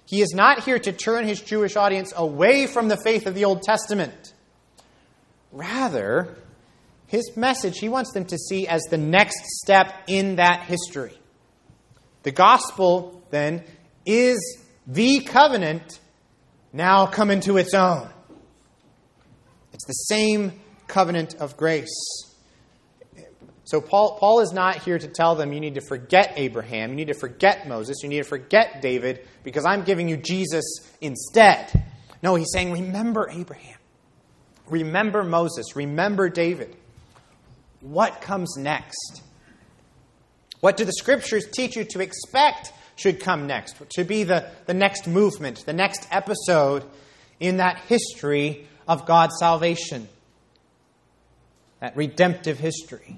He 0.06 0.22
is 0.22 0.34
not 0.34 0.66
here 0.66 0.78
to 0.78 0.92
turn 0.92 1.26
his 1.26 1.40
Jewish 1.40 1.78
audience 1.78 2.12
away 2.14 2.68
from 2.68 2.90
the 2.90 2.98
faith 2.98 3.26
of 3.26 3.36
the 3.36 3.46
Old 3.46 3.62
Testament. 3.62 4.34
Rather, 5.54 6.36
his 7.08 7.38
message 7.38 7.80
he 7.80 7.88
wants 7.88 8.12
them 8.12 8.26
to 8.26 8.38
see 8.38 8.68
as 8.68 8.82
the 8.90 8.98
next 8.98 9.46
step 9.62 9.94
in 10.08 10.36
that 10.36 10.64
history. 10.64 11.18
The 12.24 12.32
gospel, 12.32 13.24
then, 13.30 13.64
is 14.06 14.60
the 14.86 15.22
covenant 15.22 16.02
now 16.74 17.06
come 17.06 17.32
into 17.32 17.56
its 17.56 17.74
own. 17.74 18.10
It's 19.82 19.88
the 19.88 20.16
same 20.16 20.54
covenant 20.86 21.36
of 21.36 21.58
grace. 21.58 21.90
So, 23.64 23.82
Paul, 23.82 24.18
Paul 24.20 24.42
is 24.42 24.52
not 24.52 24.84
here 24.84 25.00
to 25.00 25.08
tell 25.08 25.34
them 25.34 25.54
you 25.54 25.60
need 25.60 25.76
to 25.76 25.82
forget 25.82 26.34
Abraham, 26.36 26.92
you 26.92 26.98
need 26.98 27.08
to 27.08 27.16
forget 27.16 27.68
Moses, 27.68 28.04
you 28.04 28.10
need 28.10 28.20
to 28.20 28.30
forget 28.30 28.82
David, 28.82 29.26
because 29.44 29.66
I'm 29.66 29.84
giving 29.84 30.08
you 30.08 30.18
Jesus 30.18 30.64
instead. 31.00 31.72
No, 32.22 32.36
he's 32.36 32.50
saying, 32.54 32.72
remember 32.72 33.28
Abraham. 33.32 33.78
Remember 34.68 35.24
Moses. 35.24 35.76
Remember 35.76 36.30
David. 36.30 36.76
What 37.80 38.22
comes 38.22 38.56
next? 38.58 39.24
What 40.60 40.78
do 40.78 40.86
the 40.86 40.94
scriptures 40.94 41.48
teach 41.52 41.76
you 41.76 41.86
to 41.86 42.02
expect 42.02 42.72
should 42.98 43.20
come 43.20 43.48
next? 43.48 43.82
To 43.96 44.04
be 44.04 44.24
the, 44.24 44.48
the 44.68 44.76
next 44.76 45.08
movement, 45.08 45.66
the 45.66 45.74
next 45.74 46.08
episode 46.12 46.84
in 47.40 47.58
that 47.58 47.80
history 47.88 48.68
of 48.88 49.06
God's 49.06 49.36
salvation, 49.40 50.08
that 51.80 51.96
redemptive 51.96 52.60
history. 52.60 53.18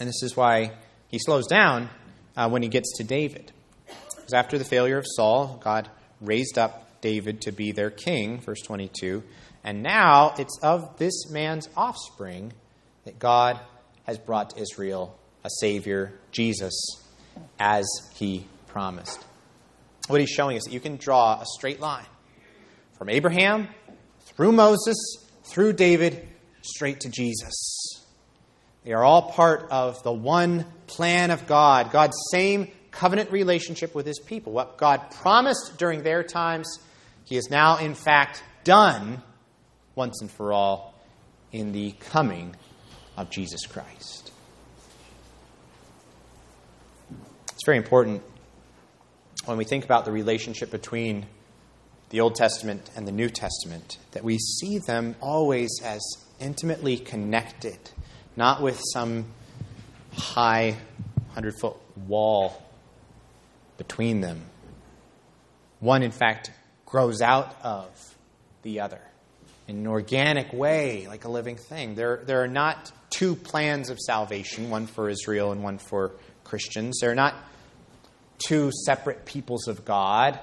And 0.00 0.08
this 0.08 0.22
is 0.22 0.36
why 0.36 0.72
he 1.08 1.18
slows 1.18 1.46
down 1.46 1.88
uh, 2.36 2.48
when 2.48 2.62
he 2.62 2.68
gets 2.68 2.98
to 2.98 3.04
David. 3.04 3.52
Because 3.86 4.32
after 4.32 4.58
the 4.58 4.64
failure 4.64 4.98
of 4.98 5.06
Saul, 5.06 5.60
God 5.62 5.88
raised 6.20 6.58
up 6.58 7.00
David 7.00 7.42
to 7.42 7.52
be 7.52 7.72
their 7.72 7.90
king, 7.90 8.40
verse 8.40 8.60
22. 8.62 9.22
And 9.64 9.82
now 9.82 10.34
it's 10.38 10.58
of 10.62 10.98
this 10.98 11.30
man's 11.30 11.68
offspring 11.76 12.52
that 13.04 13.18
God 13.18 13.58
has 14.04 14.18
brought 14.18 14.50
to 14.50 14.62
Israel 14.62 15.18
a 15.44 15.50
Savior, 15.60 16.12
Jesus, 16.30 16.74
as 17.58 17.86
he 18.14 18.46
promised. 18.66 19.24
What 20.08 20.20
he's 20.20 20.30
showing 20.30 20.56
is 20.56 20.64
that 20.64 20.72
you 20.72 20.80
can 20.80 20.96
draw 20.96 21.40
a 21.40 21.44
straight 21.44 21.80
line 21.80 22.06
from 22.96 23.08
Abraham, 23.08 23.68
through 24.38 24.52
Moses, 24.52 24.96
through 25.42 25.72
David, 25.72 26.28
straight 26.62 27.00
to 27.00 27.08
Jesus. 27.08 28.04
They 28.84 28.92
are 28.92 29.02
all 29.02 29.32
part 29.32 29.66
of 29.72 30.00
the 30.04 30.12
one 30.12 30.64
plan 30.86 31.32
of 31.32 31.48
God, 31.48 31.90
God's 31.90 32.16
same 32.30 32.70
covenant 32.92 33.32
relationship 33.32 33.96
with 33.96 34.06
his 34.06 34.20
people. 34.20 34.52
What 34.52 34.78
God 34.78 35.10
promised 35.10 35.76
during 35.76 36.04
their 36.04 36.22
times, 36.22 36.78
he 37.24 37.34
has 37.34 37.50
now, 37.50 37.78
in 37.78 37.96
fact, 37.96 38.44
done 38.62 39.24
once 39.96 40.20
and 40.20 40.30
for 40.30 40.52
all 40.52 40.94
in 41.50 41.72
the 41.72 41.90
coming 41.98 42.54
of 43.16 43.30
Jesus 43.30 43.66
Christ. 43.66 44.30
It's 47.54 47.66
very 47.66 47.78
important 47.78 48.22
when 49.46 49.58
we 49.58 49.64
think 49.64 49.84
about 49.84 50.04
the 50.04 50.12
relationship 50.12 50.70
between 50.70 51.26
the 52.10 52.20
Old 52.20 52.34
Testament 52.34 52.90
and 52.96 53.06
the 53.06 53.12
New 53.12 53.28
Testament 53.28 53.98
that 54.12 54.24
we 54.24 54.38
see 54.38 54.78
them 54.78 55.14
always 55.20 55.80
as 55.84 56.00
intimately 56.40 56.96
connected, 56.96 57.78
not 58.36 58.62
with 58.62 58.80
some 58.92 59.26
high 60.14 60.76
100 61.26 61.54
foot 61.60 61.76
wall 62.06 62.62
between 63.76 64.20
them. 64.20 64.42
One, 65.80 66.02
in 66.02 66.10
fact, 66.10 66.50
grows 66.86 67.20
out 67.20 67.56
of 67.62 67.90
the 68.62 68.80
other 68.80 69.00
in 69.68 69.76
an 69.76 69.86
organic 69.86 70.52
way, 70.52 71.06
like 71.06 71.24
a 71.24 71.30
living 71.30 71.56
thing. 71.56 71.94
There, 71.94 72.22
there 72.24 72.42
are 72.42 72.48
not 72.48 72.90
two 73.10 73.36
plans 73.36 73.90
of 73.90 73.98
salvation, 73.98 74.70
one 74.70 74.86
for 74.86 75.10
Israel 75.10 75.52
and 75.52 75.62
one 75.62 75.78
for 75.78 76.12
Christians. 76.42 76.98
There 77.00 77.10
are 77.10 77.14
not 77.14 77.34
two 78.38 78.70
separate 78.86 79.26
peoples 79.26 79.68
of 79.68 79.84
God, 79.84 80.40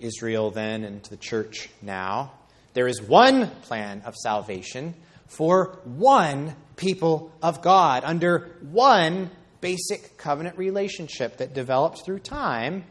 Israel 0.00 0.50
then 0.50 0.84
and 0.84 1.02
to 1.04 1.10
the 1.10 1.16
church 1.16 1.68
now. 1.82 2.32
There 2.74 2.86
is 2.86 3.02
one 3.02 3.50
plan 3.62 4.02
of 4.04 4.14
salvation 4.14 4.94
for 5.26 5.78
one 5.84 6.54
people 6.76 7.32
of 7.42 7.62
God 7.62 8.04
under 8.04 8.56
one 8.70 9.30
basic 9.60 10.16
covenant 10.16 10.56
relationship 10.56 11.38
that 11.38 11.54
developed 11.54 12.04
through 12.04 12.20
time 12.20 12.84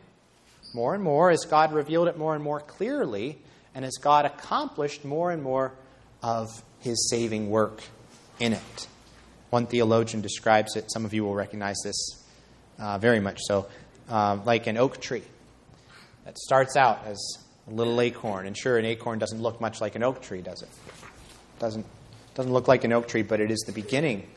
more 0.73 0.93
and 0.93 1.03
more 1.03 1.31
as 1.31 1.45
God 1.45 1.71
revealed 1.73 2.07
it 2.07 2.17
more 2.17 2.35
and 2.35 2.43
more 2.43 2.59
clearly 2.59 3.37
and 3.73 3.85
as 3.85 3.97
God 4.01 4.25
accomplished 4.25 5.05
more 5.05 5.31
and 5.31 5.41
more 5.41 5.73
of 6.21 6.47
his 6.79 7.09
saving 7.09 7.49
work 7.49 7.81
in 8.39 8.53
it. 8.53 8.87
One 9.49 9.65
theologian 9.65 10.21
describes 10.21 10.75
it, 10.75 10.91
some 10.91 11.05
of 11.05 11.13
you 11.13 11.23
will 11.23 11.35
recognize 11.35 11.77
this 11.83 12.23
uh, 12.77 12.97
very 12.97 13.19
much 13.19 13.39
so, 13.47 13.67
uh, 14.09 14.39
like 14.45 14.67
an 14.67 14.77
oak 14.77 14.99
tree 14.99 15.23
that 16.27 16.37
starts 16.37 16.75
out 16.75 17.05
as 17.05 17.37
a 17.69 17.71
little 17.71 18.01
acorn. 18.01 18.47
And 18.47 18.57
sure, 18.57 18.77
an 18.77 18.83
acorn 18.83 19.17
doesn't 19.17 19.41
look 19.41 19.61
much 19.61 19.79
like 19.79 19.95
an 19.95 20.03
oak 20.03 20.21
tree, 20.21 20.41
does 20.41 20.61
it? 20.61 20.67
Doesn't, 21.57 21.85
doesn't 22.35 22.51
look 22.51 22.67
like 22.67 22.83
an 22.83 22.91
oak 22.91 23.07
tree, 23.07 23.21
but 23.21 23.39
it 23.39 23.49
is 23.49 23.59
the 23.61 23.71
beginning 23.71 24.27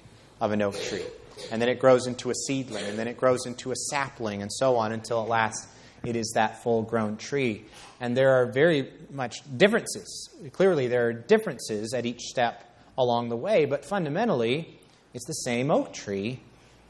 of 0.40 0.52
an 0.52 0.62
oak 0.62 0.80
tree. 0.80 1.02
And 1.50 1.60
then 1.60 1.68
it 1.68 1.80
grows 1.80 2.06
into 2.06 2.30
a 2.30 2.34
seedling, 2.46 2.84
and 2.84 2.96
then 2.96 3.08
it 3.08 3.16
grows 3.16 3.44
into 3.44 3.72
a 3.72 3.74
sapling, 3.90 4.40
and 4.40 4.52
so 4.52 4.76
on 4.76 4.92
until 4.92 5.20
at 5.20 5.28
last 5.28 5.66
it 6.04 6.14
is 6.14 6.30
that 6.36 6.62
full 6.62 6.82
grown 6.82 7.16
tree. 7.16 7.64
And 8.00 8.16
there 8.16 8.40
are 8.40 8.46
very 8.46 8.88
much 9.10 9.38
differences. 9.56 10.30
Clearly, 10.52 10.86
there 10.86 11.08
are 11.08 11.12
differences 11.12 11.92
at 11.92 12.06
each 12.06 12.20
step 12.20 12.72
along 12.96 13.30
the 13.30 13.36
way, 13.36 13.64
but 13.64 13.84
fundamentally, 13.84 14.78
it's 15.12 15.26
the 15.26 15.32
same 15.32 15.72
oak 15.72 15.92
tree 15.92 16.38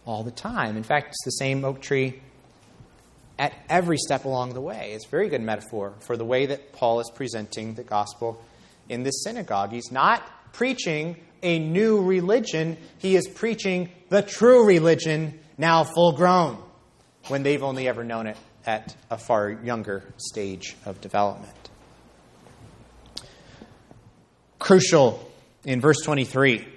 all 0.05 0.25
the 0.25 0.31
time. 0.31 0.77
In 0.77 0.83
fact, 0.83 1.09
it's 1.09 1.25
the 1.25 1.31
same 1.31 1.65
oak 1.65 1.81
tree 1.81 2.21
at 3.41 3.55
every 3.71 3.97
step 3.97 4.27
along 4.27 4.53
the 4.53 4.61
way. 4.61 4.93
It's 4.93 5.07
a 5.07 5.09
very 5.09 5.31
good 5.31 5.41
metaphor 5.41 5.95
for 6.01 6.15
the 6.15 6.27
way 6.27 6.45
that 6.45 6.75
Paul 6.75 7.01
is 7.01 7.11
presenting 7.15 7.73
the 7.73 7.83
gospel 7.83 8.39
in 8.91 9.03
this 9.03 9.25
synagogue. 9.25 9.73
He's 9.73 9.91
not 9.91 10.23
preaching 10.53 11.17
a 11.43 11.59
new 11.59 12.03
religion. 12.03 12.77
He 12.99 13.17
is 13.17 13.27
preaching 13.27 13.89
the 14.11 14.21
true 14.21 14.67
religion, 14.67 15.41
now 15.57 15.85
full 15.85 16.13
grown, 16.13 16.63
when 17.29 17.43
they've 17.43 17.63
only 17.63 17.89
ever 17.89 18.05
known 18.05 18.27
it 18.27 18.37
at 18.67 18.95
a 19.09 19.17
far 19.17 19.49
younger 19.49 20.05
stage 20.19 20.77
of 20.85 21.01
development. 21.01 21.71
Crucial 24.59 25.33
in 25.65 25.81
verse 25.81 26.03
23 26.05 26.69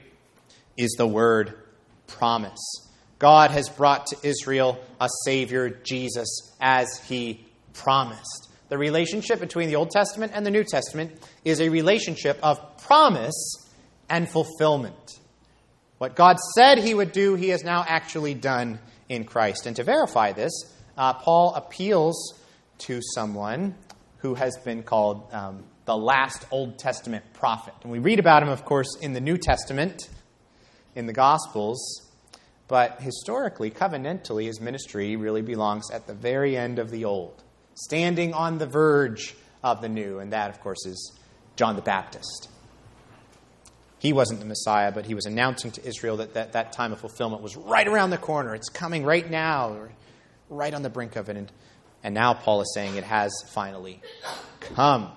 is 0.77 0.95
the 0.97 1.07
word 1.07 1.55
promise. 2.07 2.87
God 3.19 3.51
has 3.51 3.69
brought 3.69 4.07
to 4.07 4.17
Israel 4.23 4.79
a 4.99 5.07
Savior, 5.25 5.69
Jesus, 5.69 6.55
as 6.59 6.87
He 7.07 7.45
promised. 7.73 8.49
The 8.69 8.77
relationship 8.77 9.39
between 9.39 9.69
the 9.69 9.75
Old 9.75 9.91
Testament 9.91 10.31
and 10.35 10.45
the 10.45 10.51
New 10.51 10.63
Testament 10.63 11.11
is 11.45 11.61
a 11.61 11.69
relationship 11.69 12.39
of 12.41 12.77
promise 12.83 13.69
and 14.09 14.27
fulfillment. 14.27 15.19
What 15.97 16.15
God 16.15 16.37
said 16.55 16.79
He 16.79 16.93
would 16.93 17.11
do, 17.11 17.35
He 17.35 17.49
has 17.49 17.63
now 17.63 17.85
actually 17.87 18.33
done 18.33 18.79
in 19.09 19.25
Christ. 19.25 19.65
And 19.65 19.75
to 19.75 19.83
verify 19.83 20.31
this, 20.31 20.51
uh, 20.97 21.13
Paul 21.13 21.53
appeals 21.55 22.39
to 22.79 22.99
someone 23.13 23.75
who 24.17 24.35
has 24.35 24.57
been 24.63 24.83
called 24.83 25.31
um, 25.33 25.63
the 25.85 25.95
last 25.97 26.45
Old 26.51 26.79
Testament 26.79 27.25
prophet. 27.33 27.73
And 27.83 27.91
we 27.91 27.99
read 27.99 28.19
about 28.19 28.43
him, 28.43 28.49
of 28.49 28.65
course, 28.65 28.97
in 29.01 29.13
the 29.13 29.21
New 29.21 29.37
Testament, 29.37 30.09
in 30.95 31.05
the 31.05 31.13
Gospels. 31.13 32.09
But 32.67 33.01
historically, 33.01 33.71
covenantally, 33.71 34.45
his 34.45 34.61
ministry 34.61 35.15
really 35.15 35.41
belongs 35.41 35.91
at 35.91 36.07
the 36.07 36.13
very 36.13 36.57
end 36.57 36.79
of 36.79 36.91
the 36.91 37.05
Old, 37.05 37.43
standing 37.75 38.33
on 38.33 38.57
the 38.57 38.65
verge 38.65 39.35
of 39.63 39.81
the 39.81 39.89
New. 39.89 40.19
And 40.19 40.33
that, 40.33 40.49
of 40.49 40.61
course, 40.61 40.85
is 40.85 41.11
John 41.55 41.75
the 41.75 41.81
Baptist. 41.81 42.49
He 43.99 44.11
wasn't 44.11 44.41
the 44.41 44.45
Messiah, 44.45 44.91
but 44.91 45.05
he 45.05 45.13
was 45.13 45.25
announcing 45.25 45.71
to 45.71 45.87
Israel 45.87 46.17
that 46.17 46.33
that, 46.33 46.53
that 46.53 46.73
time 46.73 46.91
of 46.91 46.99
fulfillment 46.99 47.41
was 47.41 47.55
right 47.55 47.87
around 47.87 48.09
the 48.09 48.17
corner. 48.17 48.53
It's 48.53 48.69
coming 48.69 49.05
right 49.05 49.29
now, 49.29 49.77
right 50.49 50.73
on 50.73 50.81
the 50.81 50.89
brink 50.89 51.15
of 51.15 51.29
it. 51.29 51.37
And, 51.37 51.51
and 52.03 52.13
now 52.13 52.33
Paul 52.33 52.61
is 52.61 52.73
saying 52.73 52.95
it 52.95 53.05
has 53.05 53.31
finally 53.53 54.01
come. 54.59 55.11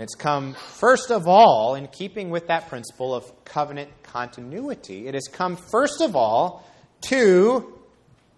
And 0.00 0.06
it's 0.06 0.14
come, 0.14 0.54
first 0.54 1.10
of 1.10 1.28
all, 1.28 1.74
in 1.74 1.86
keeping 1.86 2.30
with 2.30 2.46
that 2.46 2.70
principle 2.70 3.14
of 3.14 3.44
covenant 3.44 3.90
continuity, 4.02 5.06
it 5.06 5.12
has 5.12 5.28
come, 5.30 5.58
first 5.70 6.00
of 6.00 6.16
all, 6.16 6.66
to 7.08 7.78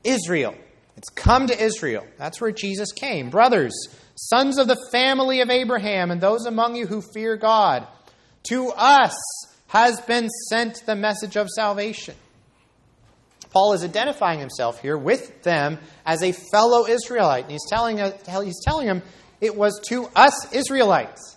Israel. 0.02 0.56
It's 0.96 1.08
come 1.10 1.46
to 1.46 1.56
Israel. 1.56 2.04
That's 2.18 2.40
where 2.40 2.50
Jesus 2.50 2.90
came. 2.90 3.30
Brothers, 3.30 3.72
sons 4.16 4.58
of 4.58 4.66
the 4.66 4.76
family 4.90 5.40
of 5.40 5.50
Abraham, 5.50 6.10
and 6.10 6.20
those 6.20 6.46
among 6.46 6.74
you 6.74 6.88
who 6.88 7.00
fear 7.00 7.36
God, 7.36 7.86
to 8.48 8.70
us 8.70 9.14
has 9.68 10.00
been 10.00 10.28
sent 10.48 10.84
the 10.84 10.96
message 10.96 11.36
of 11.36 11.48
salvation. 11.48 12.16
Paul 13.50 13.74
is 13.74 13.84
identifying 13.84 14.40
himself 14.40 14.82
here 14.82 14.98
with 14.98 15.44
them 15.44 15.78
as 16.04 16.24
a 16.24 16.32
fellow 16.32 16.88
Israelite. 16.88 17.44
And 17.44 17.52
he's 17.52 17.70
telling, 17.70 18.00
uh, 18.00 18.40
he's 18.40 18.60
telling 18.64 18.88
them 18.88 19.02
it 19.40 19.54
was 19.54 19.80
to 19.90 20.08
us 20.16 20.52
Israelites 20.52 21.31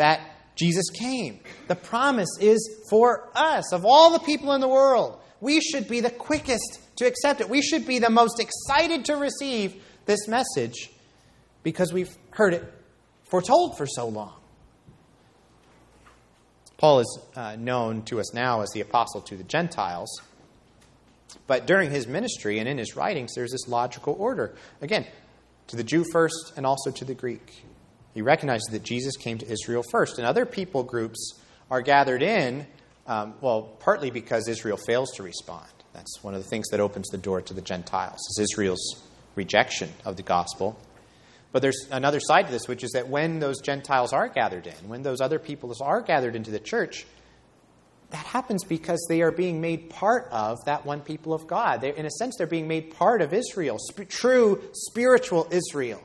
that 0.00 0.20
Jesus 0.56 0.88
came. 0.88 1.40
The 1.68 1.76
promise 1.76 2.38
is 2.40 2.86
for 2.88 3.28
us, 3.34 3.70
of 3.72 3.84
all 3.84 4.10
the 4.10 4.18
people 4.18 4.52
in 4.52 4.62
the 4.62 4.68
world. 4.68 5.20
We 5.42 5.60
should 5.60 5.88
be 5.88 6.00
the 6.00 6.10
quickest 6.10 6.80
to 6.96 7.06
accept 7.06 7.42
it. 7.42 7.50
We 7.50 7.60
should 7.60 7.86
be 7.86 7.98
the 7.98 8.08
most 8.08 8.40
excited 8.40 9.04
to 9.06 9.16
receive 9.16 9.82
this 10.06 10.26
message 10.26 10.90
because 11.62 11.92
we've 11.92 12.16
heard 12.30 12.54
it 12.54 12.64
foretold 13.30 13.76
for 13.76 13.86
so 13.86 14.08
long. 14.08 14.32
Paul 16.78 17.00
is 17.00 17.18
uh, 17.36 17.56
known 17.56 18.02
to 18.04 18.20
us 18.20 18.32
now 18.32 18.62
as 18.62 18.70
the 18.70 18.80
apostle 18.80 19.20
to 19.22 19.36
the 19.36 19.44
Gentiles. 19.44 20.22
But 21.46 21.66
during 21.66 21.90
his 21.90 22.06
ministry 22.06 22.58
and 22.58 22.66
in 22.66 22.78
his 22.78 22.96
writings, 22.96 23.34
there's 23.34 23.52
this 23.52 23.68
logical 23.68 24.16
order. 24.18 24.54
Again, 24.80 25.06
to 25.66 25.76
the 25.76 25.84
Jew 25.84 26.04
first 26.10 26.54
and 26.56 26.64
also 26.64 26.90
to 26.90 27.04
the 27.04 27.14
Greek. 27.14 27.64
He 28.14 28.22
recognizes 28.22 28.68
that 28.72 28.82
Jesus 28.82 29.16
came 29.16 29.38
to 29.38 29.46
Israel 29.50 29.84
first, 29.90 30.18
and 30.18 30.26
other 30.26 30.44
people 30.44 30.82
groups 30.82 31.40
are 31.70 31.80
gathered 31.80 32.22
in, 32.22 32.66
um, 33.06 33.34
well, 33.40 33.62
partly 33.80 34.10
because 34.10 34.48
Israel 34.48 34.76
fails 34.76 35.12
to 35.12 35.22
respond. 35.22 35.68
That's 35.92 36.22
one 36.22 36.34
of 36.34 36.42
the 36.42 36.48
things 36.48 36.68
that 36.68 36.80
opens 36.80 37.08
the 37.08 37.18
door 37.18 37.40
to 37.42 37.54
the 37.54 37.60
Gentiles, 37.60 38.18
is 38.30 38.38
Israel's 38.40 39.02
rejection 39.34 39.90
of 40.04 40.16
the 40.16 40.22
gospel. 40.22 40.78
But 41.52 41.62
there's 41.62 41.88
another 41.90 42.20
side 42.20 42.46
to 42.46 42.52
this, 42.52 42.68
which 42.68 42.84
is 42.84 42.92
that 42.92 43.08
when 43.08 43.40
those 43.40 43.60
Gentiles 43.60 44.12
are 44.12 44.28
gathered 44.28 44.66
in, 44.66 44.88
when 44.88 45.02
those 45.02 45.20
other 45.20 45.38
peoples 45.38 45.80
are 45.80 46.00
gathered 46.00 46.36
into 46.36 46.50
the 46.50 46.60
church, 46.60 47.06
that 48.10 48.26
happens 48.26 48.64
because 48.64 49.04
they 49.08 49.22
are 49.22 49.32
being 49.32 49.60
made 49.60 49.90
part 49.90 50.28
of 50.32 50.58
that 50.66 50.84
one 50.84 51.00
people 51.00 51.32
of 51.32 51.46
God. 51.46 51.80
They're, 51.80 51.92
in 51.92 52.06
a 52.06 52.10
sense, 52.10 52.36
they're 52.36 52.46
being 52.46 52.66
made 52.66 52.96
part 52.96 53.22
of 53.22 53.32
Israel, 53.32 53.78
sp- 53.78 54.08
true 54.08 54.62
spiritual 54.72 55.46
Israel 55.50 56.02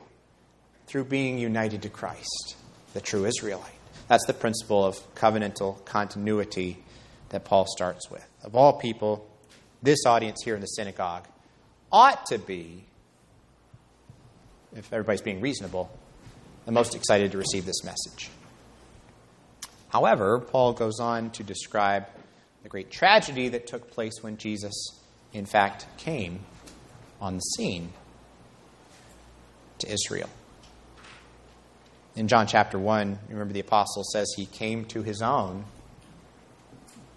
through 0.86 1.04
being 1.04 1.38
united 1.38 1.82
to 1.82 1.88
Christ, 1.88 2.56
the 2.94 3.00
true 3.00 3.24
Israelite. 3.26 3.72
That's 4.08 4.26
the 4.26 4.34
principle 4.34 4.84
of 4.84 4.96
covenantal 5.14 5.84
continuity 5.84 6.82
that 7.30 7.44
Paul 7.44 7.66
starts 7.68 8.10
with. 8.10 8.26
Of 8.44 8.54
all 8.54 8.74
people, 8.74 9.28
this 9.82 10.06
audience 10.06 10.42
here 10.44 10.54
in 10.54 10.60
the 10.60 10.66
synagogue 10.66 11.26
ought 11.90 12.26
to 12.26 12.38
be, 12.38 12.84
if 14.74 14.92
everybody's 14.92 15.22
being 15.22 15.40
reasonable, 15.40 15.90
the 16.66 16.72
most 16.72 16.94
excited 16.94 17.32
to 17.32 17.38
receive 17.38 17.66
this 17.66 17.84
message. 17.84 18.30
However, 19.88 20.40
Paul 20.40 20.72
goes 20.72 21.00
on 21.00 21.30
to 21.30 21.42
describe 21.42 22.06
the 22.62 22.68
great 22.68 22.90
tragedy 22.90 23.48
that 23.50 23.66
took 23.66 23.90
place 23.90 24.14
when 24.20 24.36
Jesus, 24.36 25.00
in 25.32 25.46
fact, 25.46 25.86
came 25.96 26.40
on 27.20 27.36
the 27.36 27.40
scene 27.40 27.92
to 29.78 29.90
Israel. 29.90 30.28
In 32.16 32.28
John 32.28 32.46
chapter 32.46 32.78
1, 32.78 33.18
remember 33.28 33.52
the 33.52 33.60
apostle 33.60 34.02
says 34.02 34.32
he 34.34 34.46
came 34.46 34.86
to 34.86 35.02
his 35.02 35.20
own, 35.20 35.64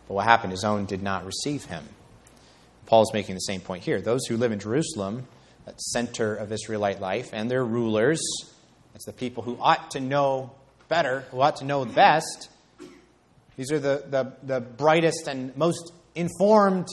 but 0.10 0.14
what 0.16 0.26
happened? 0.26 0.52
His 0.52 0.66
own 0.66 0.86
did 0.86 1.02
not 1.02 1.26
receive 1.26 1.64
him. 1.64 1.86
Paul's 2.86 3.14
making 3.14 3.36
the 3.36 3.42
same 3.42 3.62
point 3.62 3.84
here. 3.84 4.02
Those 4.02 4.26
who 4.26 4.36
live 4.36 4.52
in 4.52 4.60
Jerusalem, 4.60 5.26
that 5.66 5.80
center 5.80 6.36
of 6.36 6.52
Israelite 6.52 7.00
life, 7.00 7.30
and 7.32 7.50
their 7.50 7.64
rulers, 7.64 8.20
that's 8.92 9.06
the 9.06 9.14
people 9.14 9.42
who 9.42 9.58
ought 9.62 9.92
to 9.92 10.02
know 10.02 10.52
better, 10.90 11.22
who 11.32 11.40
ought 11.40 11.58
to 11.58 11.66
know 11.66 11.86
best. 11.86 12.50
These 13.56 13.72
are 13.72 13.80
the, 13.80 14.04
the, 14.10 14.34
the 14.44 14.60
brightest 14.60 15.30
and 15.30 15.56
most 15.56 15.94
informed, 16.14 16.88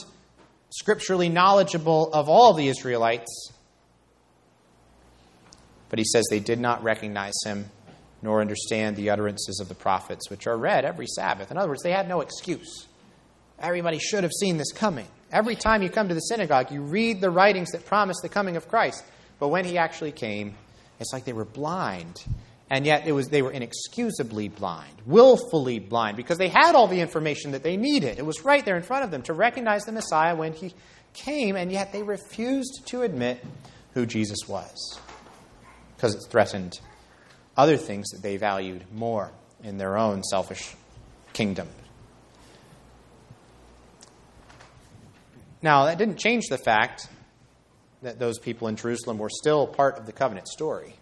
scripturally 0.69 1.27
knowledgeable 1.27 2.13
of 2.13 2.29
all 2.29 2.53
the 2.53 2.69
Israelites. 2.69 3.51
But 5.89 5.99
he 5.99 6.05
says 6.05 6.25
they 6.29 6.39
did 6.39 6.59
not 6.59 6.83
recognize 6.83 7.33
him 7.43 7.69
nor 8.21 8.41
understand 8.41 8.95
the 8.95 9.09
utterances 9.09 9.59
of 9.59 9.69
the 9.69 9.75
prophets, 9.75 10.29
which 10.29 10.47
are 10.47 10.57
read 10.57 10.85
every 10.85 11.07
Sabbath. 11.07 11.51
In 11.51 11.57
other 11.57 11.69
words, 11.69 11.83
they 11.83 11.91
had 11.91 12.07
no 12.07 12.21
excuse. 12.21 12.87
Everybody 13.59 13.99
should 13.99 14.23
have 14.23 14.33
seen 14.33 14.57
this 14.57 14.71
coming. 14.71 15.07
Every 15.31 15.55
time 15.55 15.81
you 15.83 15.89
come 15.89 16.07
to 16.07 16.13
the 16.13 16.21
synagogue, 16.21 16.71
you 16.71 16.81
read 16.81 17.21
the 17.21 17.29
writings 17.29 17.71
that 17.71 17.85
promise 17.85 18.17
the 18.21 18.29
coming 18.29 18.55
of 18.55 18.67
Christ. 18.67 19.03
But 19.39 19.49
when 19.49 19.65
he 19.65 19.77
actually 19.77 20.11
came, 20.11 20.55
it's 20.99 21.11
like 21.13 21.25
they 21.25 21.33
were 21.33 21.45
blind. 21.45 22.23
And 22.69 22.85
yet 22.85 23.07
it 23.07 23.11
was, 23.13 23.27
they 23.27 23.41
were 23.41 23.51
inexcusably 23.51 24.49
blind, 24.49 24.93
willfully 25.05 25.79
blind, 25.79 26.17
because 26.17 26.37
they 26.37 26.49
had 26.49 26.75
all 26.75 26.87
the 26.87 26.99
information 26.99 27.51
that 27.51 27.63
they 27.63 27.77
needed. 27.77 28.19
It 28.19 28.25
was 28.25 28.43
right 28.43 28.63
there 28.63 28.75
in 28.75 28.83
front 28.83 29.05
of 29.05 29.11
them 29.11 29.21
to 29.23 29.33
recognize 29.33 29.83
the 29.85 29.93
Messiah 29.93 30.35
when 30.35 30.53
he 30.53 30.73
came, 31.13 31.55
and 31.55 31.71
yet 31.71 31.93
they 31.93 32.03
refused 32.03 32.81
to 32.87 33.03
admit 33.03 33.43
who 33.93 34.05
Jesus 34.05 34.39
was 34.47 34.99
because 35.95 36.13
it 36.13 36.29
threatened 36.29 36.79
other 37.57 37.75
things 37.75 38.09
that 38.11 38.21
they 38.21 38.37
valued 38.37 38.85
more 38.93 39.31
in 39.63 39.77
their 39.77 39.97
own 39.97 40.23
selfish 40.23 40.75
kingdom. 41.33 41.67
Now, 45.61 45.85
that 45.85 45.97
didn't 45.97 46.17
change 46.17 46.45
the 46.49 46.57
fact 46.57 47.07
that 48.03 48.19
those 48.19 48.37
people 48.37 48.67
in 48.67 48.75
Jerusalem 48.75 49.17
were 49.17 49.29
still 49.29 49.65
part 49.65 49.97
of 49.97 50.05
the 50.05 50.11
covenant 50.11 50.47
story. 50.47 50.93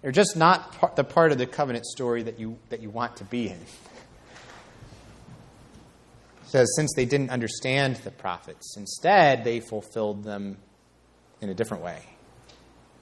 They're 0.00 0.12
just 0.12 0.36
not 0.36 0.74
part, 0.74 0.94
the 0.94 1.02
part 1.02 1.32
of 1.32 1.38
the 1.38 1.46
covenant 1.46 1.84
story 1.84 2.22
that 2.22 2.38
you, 2.38 2.56
that 2.68 2.80
you 2.80 2.88
want 2.88 3.16
to 3.16 3.24
be 3.24 3.48
in. 3.48 3.56
It 3.56 3.58
says, 6.44 6.72
since 6.76 6.92
they 6.94 7.04
didn't 7.04 7.30
understand 7.30 7.96
the 7.96 8.12
prophets, 8.12 8.76
instead 8.76 9.42
they 9.42 9.58
fulfilled 9.58 10.22
them 10.22 10.58
in 11.40 11.48
a 11.48 11.54
different 11.54 11.82
way. 11.82 12.00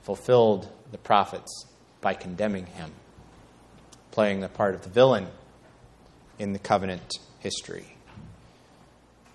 Fulfilled 0.02 0.72
the 0.90 0.98
prophets 0.98 1.66
by 2.00 2.14
condemning 2.14 2.66
him, 2.66 2.92
playing 4.10 4.40
the 4.40 4.48
part 4.48 4.74
of 4.74 4.82
the 4.82 4.88
villain 4.88 5.26
in 6.38 6.52
the 6.52 6.58
covenant 6.58 7.18
history. 7.40 7.96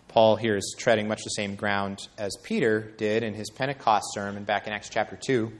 Paul 0.07 0.35
here 0.35 0.57
is 0.57 0.75
treading 0.77 1.07
much 1.07 1.23
the 1.23 1.29
same 1.29 1.55
ground 1.55 2.07
as 2.17 2.35
Peter 2.43 2.91
did 2.97 3.23
in 3.23 3.33
his 3.33 3.49
Pentecost 3.49 4.05
sermon 4.13 4.43
back 4.43 4.67
in 4.67 4.73
Acts 4.73 4.89
chapter 4.89 5.17
2, 5.17 5.51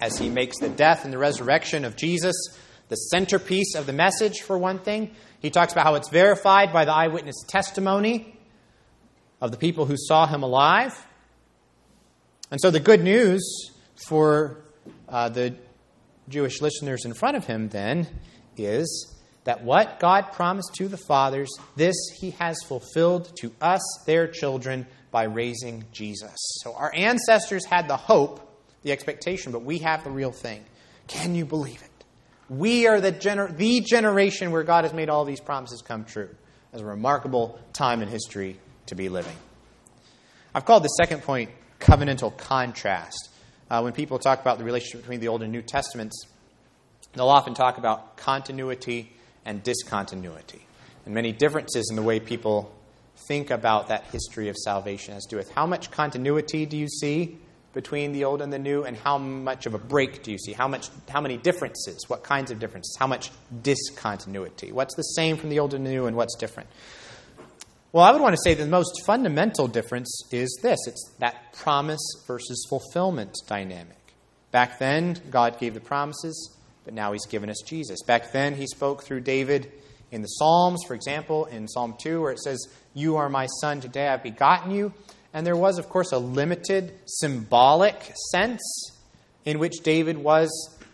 as 0.00 0.18
he 0.18 0.28
makes 0.28 0.58
the 0.58 0.68
death 0.68 1.04
and 1.04 1.12
the 1.12 1.18
resurrection 1.18 1.84
of 1.84 1.96
Jesus 1.96 2.34
the 2.88 2.96
centerpiece 2.96 3.74
of 3.74 3.86
the 3.86 3.92
message, 3.92 4.42
for 4.42 4.56
one 4.56 4.78
thing. 4.78 5.10
He 5.40 5.50
talks 5.50 5.72
about 5.72 5.84
how 5.84 5.94
it's 5.94 6.08
verified 6.08 6.72
by 6.72 6.84
the 6.84 6.92
eyewitness 6.92 7.44
testimony 7.48 8.38
of 9.40 9.50
the 9.50 9.56
people 9.56 9.86
who 9.86 9.96
saw 9.96 10.26
him 10.26 10.42
alive. 10.42 10.94
And 12.50 12.60
so 12.60 12.70
the 12.70 12.80
good 12.80 13.02
news 13.02 13.70
for 14.08 14.62
uh, 15.08 15.28
the 15.30 15.56
Jewish 16.28 16.60
listeners 16.60 17.04
in 17.04 17.14
front 17.14 17.36
of 17.36 17.44
him 17.44 17.68
then 17.68 18.06
is 18.56 19.14
that 19.44 19.62
what 19.62 20.00
God 20.00 20.32
promised 20.32 20.74
to 20.74 20.88
the 20.88 20.96
fathers, 20.96 21.48
this 21.76 21.94
he 22.18 22.32
has 22.32 22.56
fulfilled 22.66 23.30
to 23.40 23.52
us, 23.60 23.80
their 24.06 24.26
children, 24.26 24.86
by 25.10 25.24
raising 25.24 25.84
Jesus. 25.92 26.34
So 26.62 26.74
our 26.74 26.92
ancestors 26.94 27.64
had 27.64 27.88
the 27.88 27.96
hope, 27.96 28.40
the 28.82 28.92
expectation, 28.92 29.52
but 29.52 29.62
we 29.62 29.78
have 29.78 30.04
the 30.04 30.10
real 30.10 30.32
thing. 30.32 30.64
Can 31.06 31.34
you 31.34 31.44
believe 31.44 31.80
it? 31.80 32.04
We 32.48 32.86
are 32.86 33.00
the, 33.00 33.12
gener- 33.12 33.56
the 33.56 33.80
generation 33.80 34.50
where 34.50 34.62
God 34.62 34.84
has 34.84 34.92
made 34.92 35.08
all 35.08 35.24
these 35.24 35.40
promises 35.40 35.82
come 35.82 36.04
true. 36.04 36.30
As 36.72 36.80
a 36.80 36.84
remarkable 36.84 37.58
time 37.72 38.02
in 38.02 38.08
history 38.08 38.58
to 38.86 38.94
be 38.94 39.08
living. 39.08 39.36
I've 40.54 40.64
called 40.64 40.82
the 40.82 40.88
second 40.88 41.22
point 41.22 41.50
covenantal 41.80 42.36
contrast. 42.36 43.30
Uh, 43.68 43.80
when 43.80 43.92
people 43.92 44.18
talk 44.18 44.40
about 44.40 44.58
the 44.58 44.64
relationship 44.64 45.00
between 45.00 45.20
the 45.20 45.28
Old 45.28 45.42
and 45.42 45.50
New 45.50 45.62
Testaments, 45.62 46.26
they'll 47.14 47.28
often 47.28 47.54
talk 47.54 47.78
about 47.78 48.16
continuity 48.16 49.10
and 49.44 49.62
discontinuity, 49.62 50.64
and 51.04 51.14
many 51.14 51.32
differences 51.32 51.88
in 51.90 51.96
the 51.96 52.02
way 52.02 52.20
people 52.20 52.72
think 53.28 53.50
about 53.50 53.88
that 53.88 54.04
history 54.12 54.48
of 54.48 54.56
salvation 54.56 55.14
as 55.14 55.24
to 55.24 55.30
do 55.30 55.36
with 55.36 55.50
how 55.50 55.66
much 55.66 55.90
continuity 55.90 56.66
do 56.66 56.76
you 56.76 56.88
see 56.88 57.38
between 57.72 58.12
the 58.12 58.24
old 58.24 58.40
and 58.40 58.50
the 58.50 58.58
new, 58.58 58.84
and 58.84 58.96
how 58.96 59.18
much 59.18 59.66
of 59.66 59.74
a 59.74 59.78
break 59.78 60.22
do 60.22 60.32
you 60.32 60.38
see? 60.38 60.54
How 60.54 60.66
much, 60.66 60.88
how 61.10 61.20
many 61.20 61.36
differences? 61.36 62.08
What 62.08 62.22
kinds 62.22 62.50
of 62.50 62.58
differences? 62.58 62.96
How 62.98 63.06
much 63.06 63.30
discontinuity? 63.62 64.72
What's 64.72 64.94
the 64.94 65.02
same 65.02 65.36
from 65.36 65.50
the 65.50 65.58
old 65.58 65.74
and 65.74 65.84
the 65.84 65.90
new, 65.90 66.06
and 66.06 66.16
what's 66.16 66.36
different? 66.36 66.70
Well, 67.96 68.04
I 68.04 68.12
would 68.12 68.20
want 68.20 68.34
to 68.34 68.42
say 68.44 68.52
the 68.52 68.66
most 68.66 69.06
fundamental 69.06 69.68
difference 69.68 70.20
is 70.30 70.58
this 70.60 70.78
it's 70.86 71.14
that 71.18 71.54
promise 71.54 72.02
versus 72.26 72.66
fulfillment 72.68 73.34
dynamic. 73.46 73.96
Back 74.50 74.78
then, 74.78 75.18
God 75.30 75.58
gave 75.58 75.72
the 75.72 75.80
promises, 75.80 76.54
but 76.84 76.92
now 76.92 77.12
He's 77.12 77.24
given 77.24 77.48
us 77.48 77.62
Jesus. 77.66 78.02
Back 78.02 78.32
then, 78.32 78.54
He 78.54 78.66
spoke 78.66 79.02
through 79.02 79.20
David 79.20 79.72
in 80.12 80.20
the 80.20 80.26
Psalms, 80.26 80.84
for 80.86 80.92
example, 80.92 81.46
in 81.46 81.66
Psalm 81.68 81.94
2, 81.98 82.20
where 82.20 82.32
it 82.32 82.38
says, 82.38 82.68
You 82.92 83.16
are 83.16 83.30
my 83.30 83.46
son, 83.62 83.80
today 83.80 84.08
I've 84.08 84.22
begotten 84.22 84.72
you. 84.72 84.92
And 85.32 85.46
there 85.46 85.56
was, 85.56 85.78
of 85.78 85.88
course, 85.88 86.12
a 86.12 86.18
limited 86.18 86.92
symbolic 87.06 88.12
sense 88.30 88.60
in 89.46 89.58
which 89.58 89.76
David 89.82 90.18
was 90.18 90.50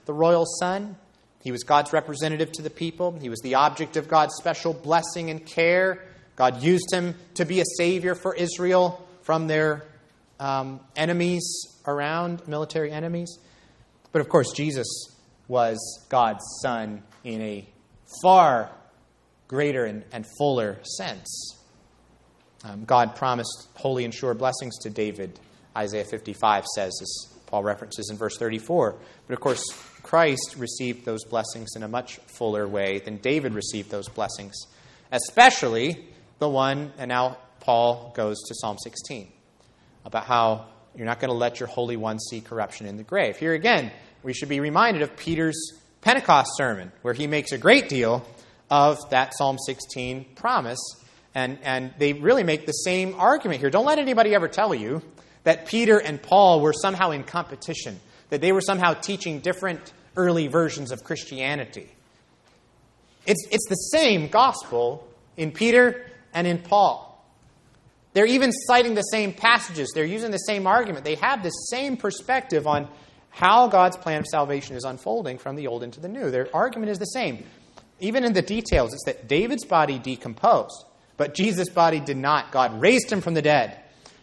the 0.06 0.14
royal 0.14 0.46
son. 0.46 0.94
He 1.42 1.50
was 1.50 1.64
God's 1.64 1.92
representative 1.92 2.52
to 2.52 2.62
the 2.62 2.70
people, 2.70 3.18
he 3.20 3.28
was 3.28 3.40
the 3.40 3.56
object 3.56 3.96
of 3.96 4.06
God's 4.06 4.36
special 4.36 4.72
blessing 4.72 5.30
and 5.30 5.44
care. 5.44 6.04
God 6.36 6.62
used 6.62 6.92
him 6.92 7.14
to 7.34 7.44
be 7.44 7.60
a 7.60 7.64
savior 7.76 8.14
for 8.14 8.34
Israel 8.34 9.06
from 9.22 9.46
their 9.46 9.84
um, 10.40 10.80
enemies 10.96 11.42
around, 11.86 12.46
military 12.48 12.90
enemies. 12.90 13.38
But 14.12 14.20
of 14.20 14.28
course, 14.28 14.52
Jesus 14.52 14.86
was 15.48 16.06
God's 16.08 16.44
son 16.62 17.02
in 17.24 17.40
a 17.40 17.68
far 18.22 18.70
greater 19.48 19.84
and, 19.84 20.04
and 20.12 20.26
fuller 20.38 20.78
sense. 20.82 21.56
Um, 22.64 22.84
God 22.84 23.16
promised 23.16 23.68
holy 23.74 24.04
and 24.04 24.14
sure 24.14 24.34
blessings 24.34 24.78
to 24.78 24.90
David, 24.90 25.38
Isaiah 25.76 26.04
55 26.04 26.64
says, 26.66 26.98
as 27.02 27.32
Paul 27.46 27.62
references 27.62 28.08
in 28.10 28.16
verse 28.16 28.38
34. 28.38 28.96
But 29.26 29.34
of 29.34 29.40
course, 29.40 29.64
Christ 30.02 30.56
received 30.56 31.04
those 31.04 31.24
blessings 31.24 31.70
in 31.76 31.82
a 31.82 31.88
much 31.88 32.16
fuller 32.38 32.66
way 32.66 32.98
than 32.98 33.16
David 33.16 33.54
received 33.54 33.90
those 33.90 34.08
blessings, 34.08 34.54
especially 35.10 36.08
the 36.42 36.48
one, 36.48 36.92
and 36.98 37.08
now 37.08 37.38
Paul 37.60 38.12
goes 38.16 38.36
to 38.48 38.54
Psalm 38.56 38.76
16 38.76 39.30
about 40.04 40.24
how 40.24 40.66
you're 40.96 41.06
not 41.06 41.20
going 41.20 41.28
to 41.28 41.36
let 41.36 41.60
your 41.60 41.68
Holy 41.68 41.96
One 41.96 42.18
see 42.18 42.40
corruption 42.40 42.86
in 42.86 42.96
the 42.96 43.04
grave. 43.04 43.36
Here 43.36 43.54
again, 43.54 43.92
we 44.24 44.32
should 44.32 44.48
be 44.48 44.58
reminded 44.58 45.02
of 45.02 45.16
Peter's 45.16 45.72
Pentecost 46.00 46.50
sermon, 46.56 46.90
where 47.02 47.14
he 47.14 47.28
makes 47.28 47.52
a 47.52 47.58
great 47.58 47.88
deal 47.88 48.26
of 48.68 48.98
that 49.10 49.32
Psalm 49.36 49.56
16 49.64 50.34
promise. 50.34 50.80
And, 51.32 51.58
and 51.62 51.94
they 51.98 52.12
really 52.12 52.42
make 52.42 52.66
the 52.66 52.72
same 52.72 53.14
argument 53.14 53.60
here. 53.60 53.70
Don't 53.70 53.86
let 53.86 54.00
anybody 54.00 54.34
ever 54.34 54.48
tell 54.48 54.74
you 54.74 55.00
that 55.44 55.66
Peter 55.66 55.98
and 55.98 56.20
Paul 56.20 56.60
were 56.60 56.72
somehow 56.72 57.12
in 57.12 57.22
competition, 57.22 58.00
that 58.30 58.40
they 58.40 58.50
were 58.50 58.60
somehow 58.60 58.94
teaching 58.94 59.38
different 59.38 59.92
early 60.16 60.48
versions 60.48 60.90
of 60.90 61.04
Christianity. 61.04 61.88
It's, 63.26 63.46
it's 63.52 63.68
the 63.68 63.76
same 63.76 64.26
gospel 64.26 65.06
in 65.36 65.52
Peter 65.52 66.06
and 66.34 66.46
in 66.46 66.58
Paul. 66.58 67.08
They're 68.14 68.26
even 68.26 68.52
citing 68.52 68.94
the 68.94 69.02
same 69.02 69.32
passages. 69.32 69.92
They're 69.94 70.04
using 70.04 70.30
the 70.30 70.38
same 70.38 70.66
argument. 70.66 71.04
They 71.04 71.14
have 71.16 71.42
the 71.42 71.50
same 71.50 71.96
perspective 71.96 72.66
on 72.66 72.88
how 73.30 73.68
God's 73.68 73.96
plan 73.96 74.20
of 74.20 74.26
salvation 74.26 74.76
is 74.76 74.84
unfolding 74.84 75.38
from 75.38 75.56
the 75.56 75.66
old 75.66 75.82
into 75.82 76.00
the 76.00 76.08
new. 76.08 76.30
Their 76.30 76.54
argument 76.54 76.90
is 76.90 76.98
the 76.98 77.06
same. 77.06 77.44
Even 78.00 78.24
in 78.24 78.34
the 78.34 78.42
details, 78.42 78.92
it's 78.92 79.04
that 79.06 79.28
David's 79.28 79.64
body 79.64 79.98
decomposed, 79.98 80.84
but 81.16 81.34
Jesus' 81.34 81.70
body 81.70 82.00
did 82.00 82.16
not. 82.16 82.52
God 82.52 82.80
raised 82.80 83.10
him 83.10 83.22
from 83.22 83.34
the 83.34 83.42
dead. 83.42 83.78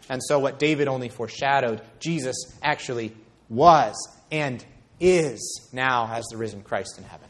And 0.09 0.21
so, 0.23 0.39
what 0.39 0.59
David 0.59 0.87
only 0.87 1.09
foreshadowed, 1.09 1.81
Jesus 1.99 2.35
actually 2.61 3.15
was 3.47 3.95
and 4.31 4.63
is 4.99 5.69
now 5.71 6.11
as 6.11 6.25
the 6.25 6.37
risen 6.37 6.61
Christ 6.61 6.97
in 6.97 7.03
heaven. 7.03 7.27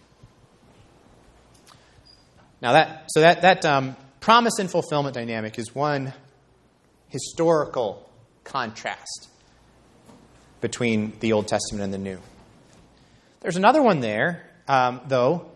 Now, 2.62 2.74
that, 2.74 3.06
so 3.10 3.22
that, 3.22 3.42
that 3.42 3.66
um, 3.66 3.96
promise 4.20 4.60
and 4.60 4.70
fulfillment 4.70 5.16
dynamic 5.16 5.58
is 5.58 5.74
one 5.74 6.14
historical 7.08 8.10
contrast 8.44 9.30
between 10.62 11.14
the 11.20 11.34
Old 11.34 11.48
Testament 11.48 11.84
and 11.84 11.94
the 11.94 11.98
New. 11.98 12.20
There's 13.42 13.56
another 13.56 13.82
one 13.82 14.02
there, 14.02 14.50
um, 14.68 15.02
though, 15.08 15.50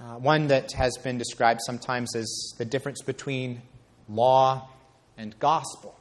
uh, 0.00 0.16
one 0.16 0.48
that 0.48 0.72
has 0.72 0.96
been 1.02 1.18
described 1.18 1.60
sometimes 1.64 2.16
as 2.16 2.54
the 2.58 2.64
difference 2.64 3.02
between 3.02 3.62
law 4.08 4.68
and 5.16 5.38
gospel. 5.38 5.96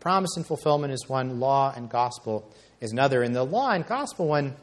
Promise 0.00 0.36
and 0.36 0.46
fulfillment 0.46 0.92
is 0.92 1.08
one, 1.08 1.40
law 1.40 1.72
and 1.74 1.88
gospel 1.88 2.52
is 2.80 2.92
another. 2.92 3.22
And 3.22 3.34
the 3.34 3.44
law 3.44 3.70
and 3.70 3.86
gospel 3.86 4.28
one 4.28 4.54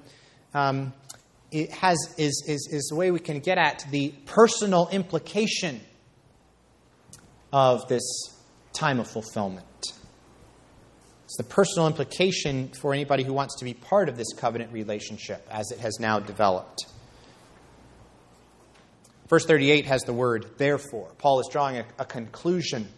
um, 0.54 0.94
it 1.52 1.72
has, 1.72 1.98
is, 2.18 2.46
is, 2.48 2.70
is 2.72 2.88
the 2.90 2.96
way 2.96 3.12
we 3.12 3.20
can 3.20 3.40
get 3.40 3.58
at 3.58 3.86
the 3.90 4.14
personal 4.26 4.88
implication 4.92 5.82
of 7.56 7.88
this 7.88 8.04
time 8.74 9.00
of 9.00 9.10
fulfillment. 9.10 9.66
It's 11.24 11.38
the 11.38 11.44
personal 11.44 11.88
implication 11.88 12.68
for 12.68 12.94
anybody 12.94 13.24
who 13.24 13.32
wants 13.32 13.60
to 13.60 13.66
be 13.66 13.74
part 13.74 14.10
of 14.10 14.18
this 14.18 14.34
covenant 14.34 14.74
relationship 14.74 15.48
as 15.50 15.72
it 15.72 15.80
has 15.80 15.98
now 15.98 16.20
developed. 16.20 16.86
Verse 19.30 19.46
38 19.46 19.86
has 19.86 20.02
the 20.02 20.12
word 20.12 20.48
therefore. 20.58 21.10
Paul 21.18 21.40
is 21.40 21.48
drawing 21.50 21.78
a, 21.78 21.86
a, 21.98 22.04
conclusion 22.04 22.90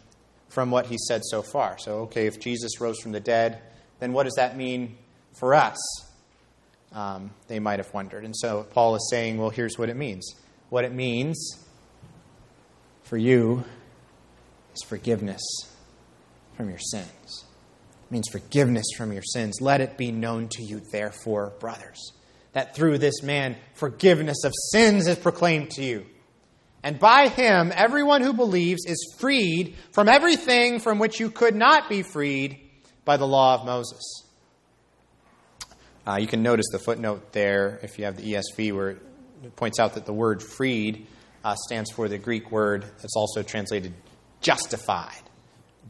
from 0.50 0.72
what 0.72 0.88
he 0.88 0.98
said 1.08 1.22
so 1.24 1.44
far. 1.44 1.78
So, 1.78 2.00
okay, 2.06 2.26
if 2.26 2.40
Jesus 2.40 2.82
rose 2.82 3.00
from 3.00 3.12
the 3.12 3.20
dead, 3.20 3.62
then 4.00 4.12
what 4.12 4.24
does 4.24 4.36
that 4.38 4.58
mean 4.58 4.98
for 5.34 5.54
us? 5.54 5.78
Um, 6.94 7.30
they 7.48 7.60
might 7.60 7.78
have 7.78 7.94
wondered. 7.94 8.26
And 8.26 8.36
so 8.36 8.66
Paul 8.72 8.96
is 8.96 9.08
saying, 9.12 9.38
well, 9.38 9.52
here's 9.52 9.78
what 9.78 9.90
it 9.90 9.96
means. 9.96 10.34
What 10.70 10.84
it 10.84 10.94
means 10.94 11.64
for 13.04 13.18
you 13.18 13.64
is 14.78 14.88
forgiveness 14.88 15.42
from 16.56 16.70
your 16.70 16.80
sins. 16.80 17.46
It 18.06 18.12
means 18.12 18.28
forgiveness 18.32 18.86
from 18.96 19.12
your 19.12 19.24
sins. 19.24 19.60
Let 19.62 19.82
it 19.82 19.98
be 19.98 20.12
known 20.12 20.48
to 20.52 20.64
you, 20.64 20.82
therefore, 20.92 21.54
brothers, 21.60 22.14
that 22.54 22.76
through 22.76 23.00
this 23.00 23.22
man 23.22 23.58
forgiveness 23.74 24.44
of 24.44 24.54
sins 24.72 25.08
is 25.08 25.18
proclaimed 25.18 25.72
to 25.72 25.84
you. 25.84 26.06
And 26.84 27.00
by 27.00 27.28
him, 27.28 27.72
everyone 27.76 28.22
who 28.22 28.34
believes 28.34 28.86
is 28.86 29.16
freed 29.20 29.76
from 29.92 30.08
everything 30.08 30.80
from 30.80 31.00
which 31.00 31.20
you 31.20 31.30
could 31.30 31.56
not 31.56 31.90
be 31.90 32.04
freed 32.04 32.60
by 33.04 33.18
the 33.18 33.28
law 33.28 33.56
of 33.56 33.66
Moses. 33.66 34.24
Uh, 36.06 36.18
you 36.18 36.28
can 36.28 36.42
notice 36.42 36.68
the 36.72 36.80
footnote 36.80 37.34
there, 37.34 37.80
if 37.84 38.00
you 38.00 38.06
have 38.06 38.16
the 38.16 38.34
ESV, 38.34 38.74
where 38.74 38.92
it 38.92 39.56
points 39.56 39.80
out 39.80 39.96
that 39.96 40.06
the 40.06 40.14
word 40.14 40.42
freed 40.42 41.08
uh, 41.44 41.56
stands 41.56 41.92
for 41.92 42.08
the 42.08 42.18
Greek 42.18 42.52
word 42.52 42.84
that's 43.02 43.16
also 43.16 43.44
translated 43.44 43.94
justified, 44.42 45.22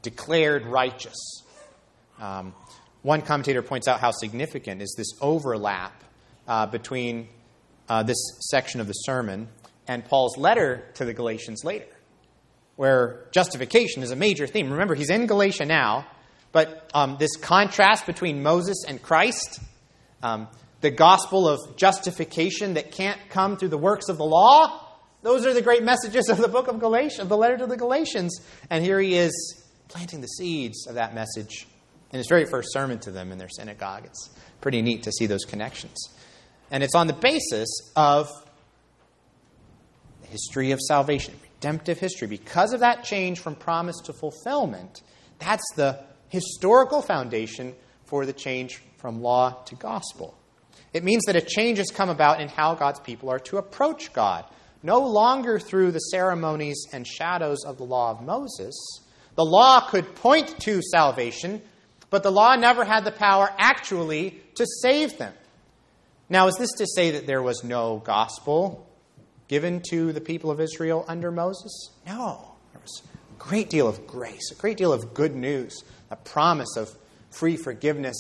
declared 0.02 0.66
righteous. 0.66 1.44
Um, 2.20 2.54
one 3.02 3.22
commentator 3.22 3.62
points 3.62 3.88
out 3.88 4.00
how 4.00 4.12
significant 4.12 4.82
is 4.82 4.94
this 4.98 5.12
overlap 5.22 6.04
uh, 6.48 6.66
between 6.66 7.28
uh, 7.90 8.04
this 8.04 8.18
section 8.50 8.82
of 8.82 8.88
the 8.88 8.94
sermon 8.94 9.48
and 9.88 10.04
Paul's 10.04 10.38
letter 10.38 10.84
to 10.96 11.06
the 11.06 11.14
Galatians 11.14 11.64
later, 11.64 11.88
where 12.76 13.28
justification 13.32 14.04
is 14.04 14.12
a 14.12 14.16
major 14.16 14.48
theme. 14.48 14.72
Remember, 14.72 14.96
he's 14.96 15.10
in 15.10 15.28
Galatia 15.28 15.66
now, 15.66 16.06
but 16.52 16.90
um, 16.94 17.18
this 17.20 17.36
contrast 17.38 18.06
between 18.06 18.44
Moses 18.44 18.84
and 18.88 19.02
Christ, 19.02 19.60
um, 20.22 20.48
the 20.82 20.92
gospel 20.92 21.48
of 21.48 21.78
justification 21.78 22.76
that 22.76 22.92
can't 22.92 23.20
come 23.30 23.58
through 23.58 23.70
the 23.70 23.78
works 23.78 24.10
of 24.10 24.18
the 24.18 24.26
law. 24.26 24.87
Those 25.24 25.46
are 25.46 25.54
the 25.54 25.62
great 25.62 25.84
messages 25.84 26.30
of 26.30 26.38
the 26.38 26.48
book 26.48 26.68
of 26.68 26.80
Galatians, 26.80 27.22
of 27.22 27.30
the 27.30 27.38
letter 27.38 27.58
to 27.58 27.68
the 27.68 27.78
Galatians. 27.78 28.40
And 28.70 28.84
here 28.84 29.00
he 29.00 29.16
is 29.16 29.64
planting 29.88 30.22
the 30.22 30.28
seeds 30.28 30.88
of 30.88 30.96
that 30.96 31.16
message 31.16 31.68
in 32.12 32.18
his 32.18 32.28
very 32.28 32.46
first 32.46 32.72
sermon 32.72 33.00
to 33.00 33.12
them 33.12 33.32
in 33.32 33.38
their 33.38 33.50
synagogue. 33.50 34.06
It's 34.06 34.30
pretty 34.62 34.82
neat 34.82 35.04
to 35.04 35.12
see 35.12 35.26
those 35.26 35.46
connections. 35.46 35.98
And 36.72 36.84
it's 36.84 36.96
on 36.96 37.08
the 37.08 37.14
basis 37.14 37.68
of 37.96 38.30
the 40.22 40.28
history 40.28 40.72
of 40.72 40.80
salvation, 40.82 41.34
redemptive 41.42 42.00
history. 42.00 42.28
Because 42.28 42.74
of 42.74 42.82
that 42.82 43.04
change 43.04 43.40
from 43.40 43.56
promise 43.56 43.98
to 44.06 44.14
fulfillment, 44.14 45.02
that's 45.40 45.66
the 45.76 46.04
historical 46.30 47.02
foundation 47.02 47.74
for 48.06 48.26
the 48.26 48.34
change 48.34 48.82
from 48.98 49.22
law 49.22 49.64
to 49.66 49.76
gospel. 49.76 50.38
It 50.94 51.04
means 51.04 51.24
that 51.26 51.36
a 51.36 51.42
change 51.42 51.78
has 51.78 51.90
come 51.90 52.10
about 52.10 52.42
in 52.42 52.48
how 52.48 52.76
God's 52.76 53.00
people 53.00 53.30
are 53.30 53.40
to 53.40 53.58
approach 53.58 54.14
God. 54.14 54.46
No 54.88 55.00
longer 55.00 55.60
through 55.60 55.92
the 55.92 56.00
ceremonies 56.00 56.86
and 56.94 57.06
shadows 57.06 57.66
of 57.66 57.78
the 57.78 57.84
law 57.84 58.10
of 58.12 58.22
Moses. 58.22 58.74
The 59.36 59.44
law 59.44 59.82
could 59.82 60.16
point 60.16 60.58
to 60.62 60.82
salvation, 60.82 61.62
but 62.10 62.24
the 62.24 62.32
law 62.32 62.56
never 62.56 62.86
had 62.86 63.04
the 63.04 63.12
power 63.12 63.52
actually 63.58 64.42
to 64.56 64.66
save 64.82 65.18
them. 65.18 65.34
Now, 66.30 66.48
is 66.48 66.56
this 66.56 66.72
to 66.78 66.88
say 66.88 67.12
that 67.12 67.28
there 67.28 67.42
was 67.42 67.66
no 67.66 67.98
gospel 67.98 68.88
given 69.50 69.82
to 69.90 70.14
the 70.14 70.22
people 70.22 70.52
of 70.52 70.62
Israel 70.62 71.04
under 71.10 71.32
Moses? 71.32 71.90
No. 72.06 72.56
There 72.72 72.82
was 72.82 73.02
a 73.04 73.44
great 73.44 73.70
deal 73.70 73.90
of 73.90 74.08
grace, 74.08 74.52
a 74.54 74.56
great 74.56 74.78
deal 74.78 74.94
of 74.94 75.14
good 75.14 75.36
news, 75.36 75.84
a 76.10 76.16
promise 76.16 76.78
of 76.78 76.96
free 77.30 77.58
forgiveness 77.58 78.16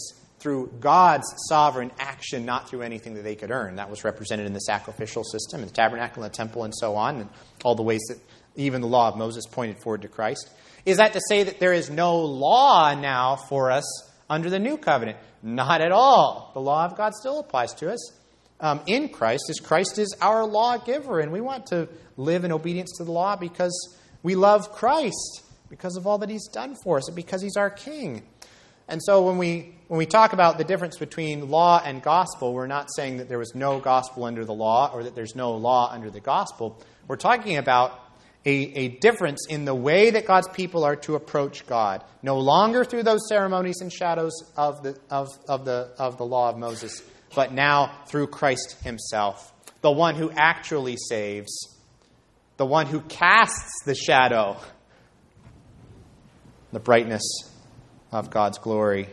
through 0.47 0.71
God's 0.79 1.25
sovereign 1.49 1.91
action, 1.99 2.45
not 2.45 2.69
through 2.69 2.81
anything 2.81 3.15
that 3.15 3.23
they 3.23 3.35
could 3.35 3.51
earn. 3.51 3.75
That 3.75 3.89
was 3.89 4.05
represented 4.05 4.45
in 4.45 4.53
the 4.53 4.61
sacrificial 4.61 5.25
system, 5.25 5.59
in 5.59 5.67
the 5.67 5.73
tabernacle 5.73 6.23
and 6.23 6.31
the 6.31 6.35
temple, 6.37 6.63
and 6.63 6.73
so 6.73 6.95
on, 6.95 7.17
and 7.17 7.29
all 7.65 7.75
the 7.75 7.83
ways 7.83 7.99
that 8.07 8.17
even 8.55 8.79
the 8.79 8.87
law 8.87 9.09
of 9.09 9.17
Moses 9.17 9.45
pointed 9.45 9.77
forward 9.77 10.03
to 10.03 10.07
Christ. 10.07 10.49
Is 10.85 10.97
that 10.97 11.11
to 11.11 11.21
say 11.27 11.43
that 11.43 11.59
there 11.59 11.73
is 11.73 11.89
no 11.89 12.19
law 12.19 12.95
now 12.95 13.35
for 13.35 13.71
us 13.71 13.83
under 14.29 14.49
the 14.49 14.57
new 14.57 14.77
covenant? 14.77 15.17
Not 15.43 15.81
at 15.81 15.91
all. 15.91 16.51
The 16.53 16.61
law 16.61 16.85
of 16.85 16.95
God 16.95 17.13
still 17.13 17.39
applies 17.39 17.73
to 17.73 17.91
us 17.91 18.13
um, 18.61 18.79
in 18.85 19.09
Christ, 19.09 19.49
as 19.49 19.59
Christ 19.59 19.99
is 19.99 20.15
our 20.21 20.45
lawgiver, 20.45 21.19
and 21.19 21.33
we 21.33 21.41
want 21.41 21.65
to 21.67 21.89
live 22.15 22.45
in 22.45 22.53
obedience 22.53 22.93
to 22.99 23.03
the 23.03 23.11
law 23.11 23.35
because 23.35 23.97
we 24.23 24.35
love 24.35 24.71
Christ, 24.71 25.43
because 25.69 25.97
of 25.97 26.07
all 26.07 26.19
that 26.19 26.29
He's 26.29 26.47
done 26.47 26.77
for 26.85 26.95
us, 26.95 27.09
and 27.09 27.17
because 27.17 27.41
He's 27.41 27.57
our 27.57 27.69
King. 27.69 28.23
And 28.87 29.01
so 29.03 29.25
when 29.25 29.37
we 29.37 29.73
when 29.87 29.97
we 29.97 30.05
talk 30.05 30.33
about 30.33 30.57
the 30.57 30.65
difference 30.65 30.97
between 30.97 31.49
law 31.49 31.81
and 31.83 32.01
gospel, 32.01 32.53
we're 32.53 32.67
not 32.67 32.89
saying 32.93 33.17
that 33.17 33.29
there 33.29 33.39
was 33.39 33.55
no 33.55 33.79
gospel 33.79 34.25
under 34.25 34.43
the 34.43 34.53
law 34.53 34.91
or 34.93 35.03
that 35.03 35.15
there's 35.15 35.35
no 35.35 35.55
law 35.55 35.89
under 35.91 36.09
the 36.09 36.19
gospel. 36.19 36.81
We're 37.07 37.15
talking 37.15 37.55
about 37.55 37.97
a, 38.45 38.49
a 38.49 38.87
difference 38.89 39.47
in 39.49 39.63
the 39.63 39.73
way 39.73 40.11
that 40.11 40.25
God's 40.25 40.49
people 40.49 40.83
are 40.83 40.97
to 40.97 41.15
approach 41.15 41.65
God. 41.67 42.03
No 42.21 42.39
longer 42.39 42.83
through 42.83 43.03
those 43.03 43.27
ceremonies 43.29 43.77
and 43.79 43.91
shadows 43.91 44.33
of 44.57 44.83
the, 44.83 44.97
of, 45.09 45.29
of 45.47 45.63
the, 45.63 45.91
of 45.97 46.17
the 46.17 46.25
law 46.25 46.49
of 46.49 46.57
Moses, 46.57 47.01
but 47.33 47.53
now 47.53 48.03
through 48.07 48.27
Christ 48.27 48.77
Himself, 48.83 49.53
the 49.81 49.91
one 49.91 50.15
who 50.15 50.31
actually 50.31 50.97
saves, 50.97 51.77
the 52.57 52.65
one 52.65 52.87
who 52.87 52.99
casts 53.01 53.83
the 53.85 53.95
shadow, 53.95 54.57
the 56.73 56.79
brightness 56.79 57.23
of 58.11 58.29
God's 58.29 58.57
glory 58.57 59.09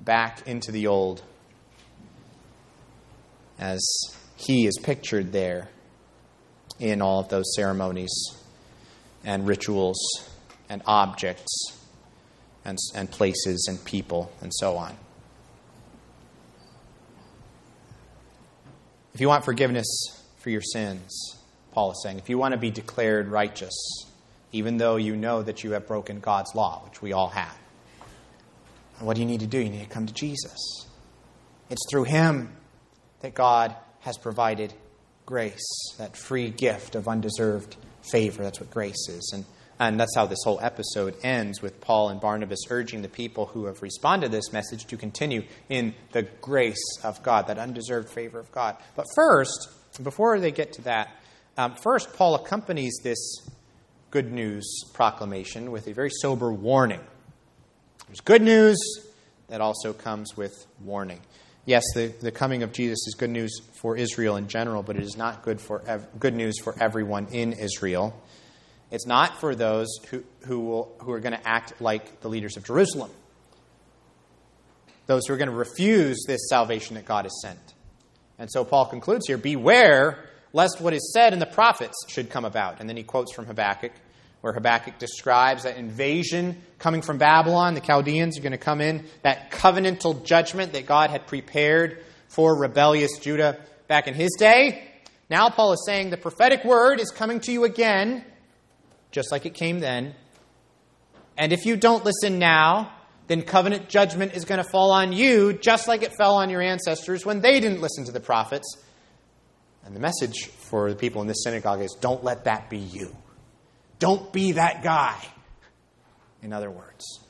back 0.00 0.46
into 0.46 0.70
the 0.72 0.86
old 0.86 1.22
as 3.58 3.84
he 4.36 4.66
is 4.66 4.78
pictured 4.82 5.32
there 5.32 5.68
in 6.78 7.00
all 7.00 7.20
of 7.20 7.28
those 7.28 7.54
ceremonies 7.54 8.12
and 9.24 9.46
rituals 9.46 9.98
and 10.68 10.82
objects 10.86 11.72
and, 12.64 12.78
and 12.94 13.10
places 13.10 13.66
and 13.68 13.82
people 13.84 14.30
and 14.40 14.52
so 14.54 14.76
on. 14.76 14.94
If 19.14 19.20
you 19.20 19.28
want 19.28 19.46
forgiveness 19.46 19.86
for 20.36 20.50
your 20.50 20.60
sins, 20.60 21.38
Paul 21.72 21.92
is 21.92 22.02
saying, 22.02 22.18
if 22.18 22.28
you 22.28 22.36
want 22.36 22.52
to 22.52 22.58
be 22.58 22.70
declared 22.70 23.28
righteous, 23.28 23.74
even 24.52 24.76
though 24.76 24.96
you 24.96 25.16
know 25.16 25.42
that 25.42 25.64
you 25.64 25.72
have 25.72 25.86
broken 25.86 26.20
God's 26.20 26.54
law, 26.54 26.82
which 26.84 27.00
we 27.00 27.12
all 27.12 27.28
have, 27.28 27.56
what 29.00 29.14
do 29.14 29.22
you 29.22 29.26
need 29.26 29.40
to 29.40 29.46
do? 29.46 29.58
You 29.58 29.70
need 29.70 29.84
to 29.84 29.88
come 29.88 30.06
to 30.06 30.14
Jesus. 30.14 30.86
It's 31.68 31.82
through 31.90 32.04
Him 32.04 32.52
that 33.20 33.34
God 33.34 33.74
has 34.00 34.16
provided 34.16 34.72
grace, 35.26 35.66
that 35.98 36.16
free 36.16 36.50
gift 36.50 36.94
of 36.94 37.08
undeserved 37.08 37.76
favor. 38.10 38.42
That's 38.42 38.60
what 38.60 38.70
grace 38.70 39.08
is. 39.08 39.32
And, 39.34 39.44
and 39.78 40.00
that's 40.00 40.14
how 40.14 40.26
this 40.26 40.38
whole 40.44 40.60
episode 40.62 41.16
ends 41.22 41.60
with 41.60 41.80
Paul 41.80 42.10
and 42.10 42.20
Barnabas 42.20 42.60
urging 42.70 43.02
the 43.02 43.08
people 43.08 43.46
who 43.46 43.66
have 43.66 43.82
responded 43.82 44.30
to 44.30 44.32
this 44.32 44.52
message 44.52 44.86
to 44.86 44.96
continue 44.96 45.42
in 45.68 45.94
the 46.12 46.22
grace 46.22 46.98
of 47.02 47.22
God, 47.22 47.48
that 47.48 47.58
undeserved 47.58 48.08
favor 48.08 48.38
of 48.38 48.52
God. 48.52 48.76
But 48.94 49.06
first, 49.14 49.68
before 50.02 50.38
they 50.38 50.52
get 50.52 50.74
to 50.74 50.82
that, 50.82 51.10
um, 51.58 51.74
first, 51.74 52.12
Paul 52.14 52.36
accompanies 52.36 53.00
this 53.02 53.18
good 54.10 54.30
news 54.30 54.84
proclamation 54.94 55.72
with 55.72 55.88
a 55.88 55.92
very 55.92 56.10
sober 56.10 56.52
warning. 56.52 57.00
There's 58.06 58.20
good 58.20 58.42
news 58.42 58.78
that 59.48 59.60
also 59.60 59.92
comes 59.92 60.36
with 60.36 60.66
warning. 60.80 61.20
Yes, 61.64 61.82
the, 61.94 62.06
the 62.20 62.30
coming 62.30 62.62
of 62.62 62.72
Jesus 62.72 62.98
is 63.08 63.16
good 63.18 63.30
news 63.30 63.60
for 63.80 63.96
Israel 63.96 64.36
in 64.36 64.46
general, 64.46 64.84
but 64.84 64.96
it 64.96 65.02
is 65.02 65.16
not 65.16 65.42
good, 65.42 65.60
for 65.60 65.82
ev- 65.86 66.06
good 66.20 66.34
news 66.34 66.60
for 66.62 66.80
everyone 66.80 67.26
in 67.32 67.52
Israel. 67.52 68.20
It's 68.92 69.06
not 69.06 69.40
for 69.40 69.56
those 69.56 69.88
who, 70.10 70.22
who, 70.46 70.60
will, 70.60 70.96
who 71.00 71.10
are 71.10 71.18
going 71.18 71.32
to 71.32 71.48
act 71.48 71.80
like 71.80 72.20
the 72.20 72.28
leaders 72.28 72.56
of 72.56 72.64
Jerusalem, 72.64 73.10
those 75.06 75.26
who 75.26 75.34
are 75.34 75.36
going 75.36 75.50
to 75.50 75.56
refuse 75.56 76.24
this 76.28 76.48
salvation 76.48 76.94
that 76.94 77.04
God 77.04 77.24
has 77.24 77.40
sent. 77.42 77.74
And 78.38 78.48
so 78.50 78.64
Paul 78.64 78.86
concludes 78.86 79.26
here 79.26 79.38
Beware 79.38 80.24
lest 80.52 80.80
what 80.80 80.94
is 80.94 81.12
said 81.12 81.32
in 81.32 81.40
the 81.40 81.46
prophets 81.46 81.96
should 82.08 82.30
come 82.30 82.44
about. 82.44 82.78
And 82.78 82.88
then 82.88 82.96
he 82.96 83.02
quotes 83.02 83.32
from 83.32 83.46
Habakkuk 83.46 83.92
where 84.46 84.52
Habakkuk 84.52 85.00
describes 85.00 85.64
that 85.64 85.76
invasion 85.76 86.62
coming 86.78 87.02
from 87.02 87.18
Babylon. 87.18 87.74
The 87.74 87.80
Chaldeans 87.80 88.38
are 88.38 88.42
going 88.42 88.52
to 88.52 88.58
come 88.58 88.80
in, 88.80 89.04
that 89.22 89.50
covenantal 89.50 90.24
judgment 90.24 90.72
that 90.74 90.86
God 90.86 91.10
had 91.10 91.26
prepared 91.26 92.04
for 92.28 92.56
rebellious 92.56 93.18
Judah 93.18 93.58
back 93.88 94.06
in 94.06 94.14
his 94.14 94.30
day. 94.38 94.88
Now, 95.28 95.50
Paul 95.50 95.72
is 95.72 95.82
saying 95.84 96.10
the 96.10 96.16
prophetic 96.16 96.64
word 96.64 97.00
is 97.00 97.10
coming 97.10 97.40
to 97.40 97.50
you 97.50 97.64
again, 97.64 98.24
just 99.10 99.32
like 99.32 99.46
it 99.46 99.54
came 99.54 99.80
then. 99.80 100.14
And 101.36 101.52
if 101.52 101.66
you 101.66 101.76
don't 101.76 102.04
listen 102.04 102.38
now, 102.38 102.92
then 103.26 103.42
covenant 103.42 103.88
judgment 103.88 104.34
is 104.34 104.44
going 104.44 104.62
to 104.62 104.70
fall 104.70 104.92
on 104.92 105.12
you, 105.12 105.54
just 105.54 105.88
like 105.88 106.04
it 106.04 106.12
fell 106.16 106.36
on 106.36 106.50
your 106.50 106.62
ancestors 106.62 107.26
when 107.26 107.40
they 107.40 107.58
didn't 107.58 107.80
listen 107.80 108.04
to 108.04 108.12
the 108.12 108.20
prophets. 108.20 108.76
And 109.84 109.96
the 109.96 110.00
message 110.00 110.46
for 110.46 110.88
the 110.88 110.94
people 110.94 111.20
in 111.20 111.26
this 111.26 111.42
synagogue 111.42 111.80
is 111.80 111.96
don't 112.00 112.22
let 112.22 112.44
that 112.44 112.70
be 112.70 112.78
you. 112.78 113.16
Don't 113.98 114.32
be 114.32 114.52
that 114.52 114.82
guy. 114.82 115.16
In 116.42 116.52
other 116.52 116.70
words, 116.70 117.20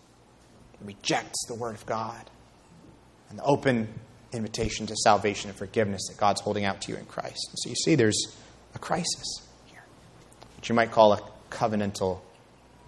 rejects 0.83 1.47
the 1.47 1.55
Word 1.55 1.75
of 1.75 1.87
God 1.87 2.31
and 3.31 3.39
the 3.39 3.45
open 3.45 3.89
invitation 4.33 4.87
to 4.87 4.97
salvation 4.97 5.51
and 5.51 5.59
forgiveness 5.59 6.09
that 6.09 6.19
God's 6.19 6.41
holding 6.41 6.65
out 6.65 6.81
to 6.83 6.93
you 6.93 6.99
in 6.99 7.07
Christ. 7.07 7.49
so 7.55 7.71
you 7.71 7.77
see, 7.77 7.95
there's 7.95 8.37
a 8.75 8.79
crisis 8.79 9.43
here, 9.67 9.83
which 10.57 10.69
you 10.69 10.75
might 10.75 10.91
call 10.91 11.13
a 11.13 11.21
covenantal 11.51 12.21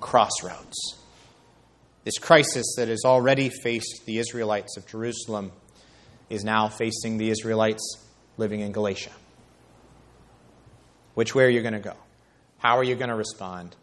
crossroads. 0.00 0.76
This 2.04 2.18
crisis 2.18 2.74
that 2.76 2.88
has 2.88 3.02
already 3.04 3.48
faced 3.48 4.02
the 4.06 4.18
Israelites 4.18 4.76
of 4.76 4.86
Jerusalem 4.86 5.52
is 6.30 6.44
now 6.44 6.68
facing 6.68 7.18
the 7.18 7.30
Israelites 7.30 8.04
living 8.36 8.60
in 8.60 8.72
Galatia. 8.72 9.10
Which 11.14 11.34
way 11.34 11.44
are 11.44 11.50
you 11.50 11.62
going 11.62 11.74
to 11.74 11.80
go? 11.80 11.94
How 12.58 12.76
are 12.76 12.84
you 12.84 12.96
going 12.96 13.10
to 13.10 13.16
respond? 13.16 13.74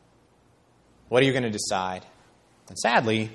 What 1.10 1.24
are 1.24 1.26
you 1.26 1.32
going 1.32 1.44
to 1.44 1.50
decide? 1.50 2.06
And 2.68 2.78
sadly, 2.78 3.32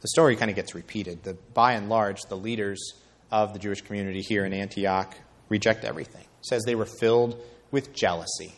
the 0.00 0.08
story 0.08 0.36
kind 0.36 0.50
of 0.50 0.56
gets 0.56 0.74
repeated. 0.74 1.22
The, 1.22 1.34
by 1.54 1.74
and 1.74 1.88
large, 1.88 2.20
the 2.28 2.36
leaders 2.36 2.94
of 3.30 3.52
the 3.52 3.58
Jewish 3.58 3.82
community 3.82 4.22
here 4.22 4.44
in 4.44 4.52
Antioch 4.52 5.14
reject 5.48 5.84
everything. 5.84 6.22
It 6.22 6.46
says 6.46 6.62
they 6.64 6.74
were 6.74 6.86
filled 6.86 7.40
with 7.70 7.94
jealousy. 7.94 8.54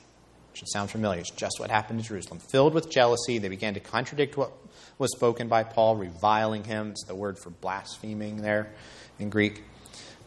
Which 0.51 0.61
should 0.61 0.69
sound 0.69 0.91
familiar. 0.91 1.21
It's 1.21 1.31
just 1.31 1.59
what 1.59 1.71
happened 1.71 2.01
in 2.01 2.05
Jerusalem. 2.05 2.39
Filled 2.51 2.75
with 2.75 2.91
jealousy, 2.91 3.39
they 3.39 3.49
began 3.49 3.75
to 3.75 3.81
contradict 3.81 4.37
what 4.37 4.53
was 4.99 5.11
spoken 5.17 5.49
by 5.49 5.65
Paul, 5.65 5.97
reviling 5.97 6.65
him. 6.65 6.91
It's 6.91 7.05
the 7.05 7.15
word 7.15 7.39
for 7.39 7.51
blaspheming 7.51 8.43
there 8.43 8.71
in 9.19 9.31
Greek. 9.31 9.63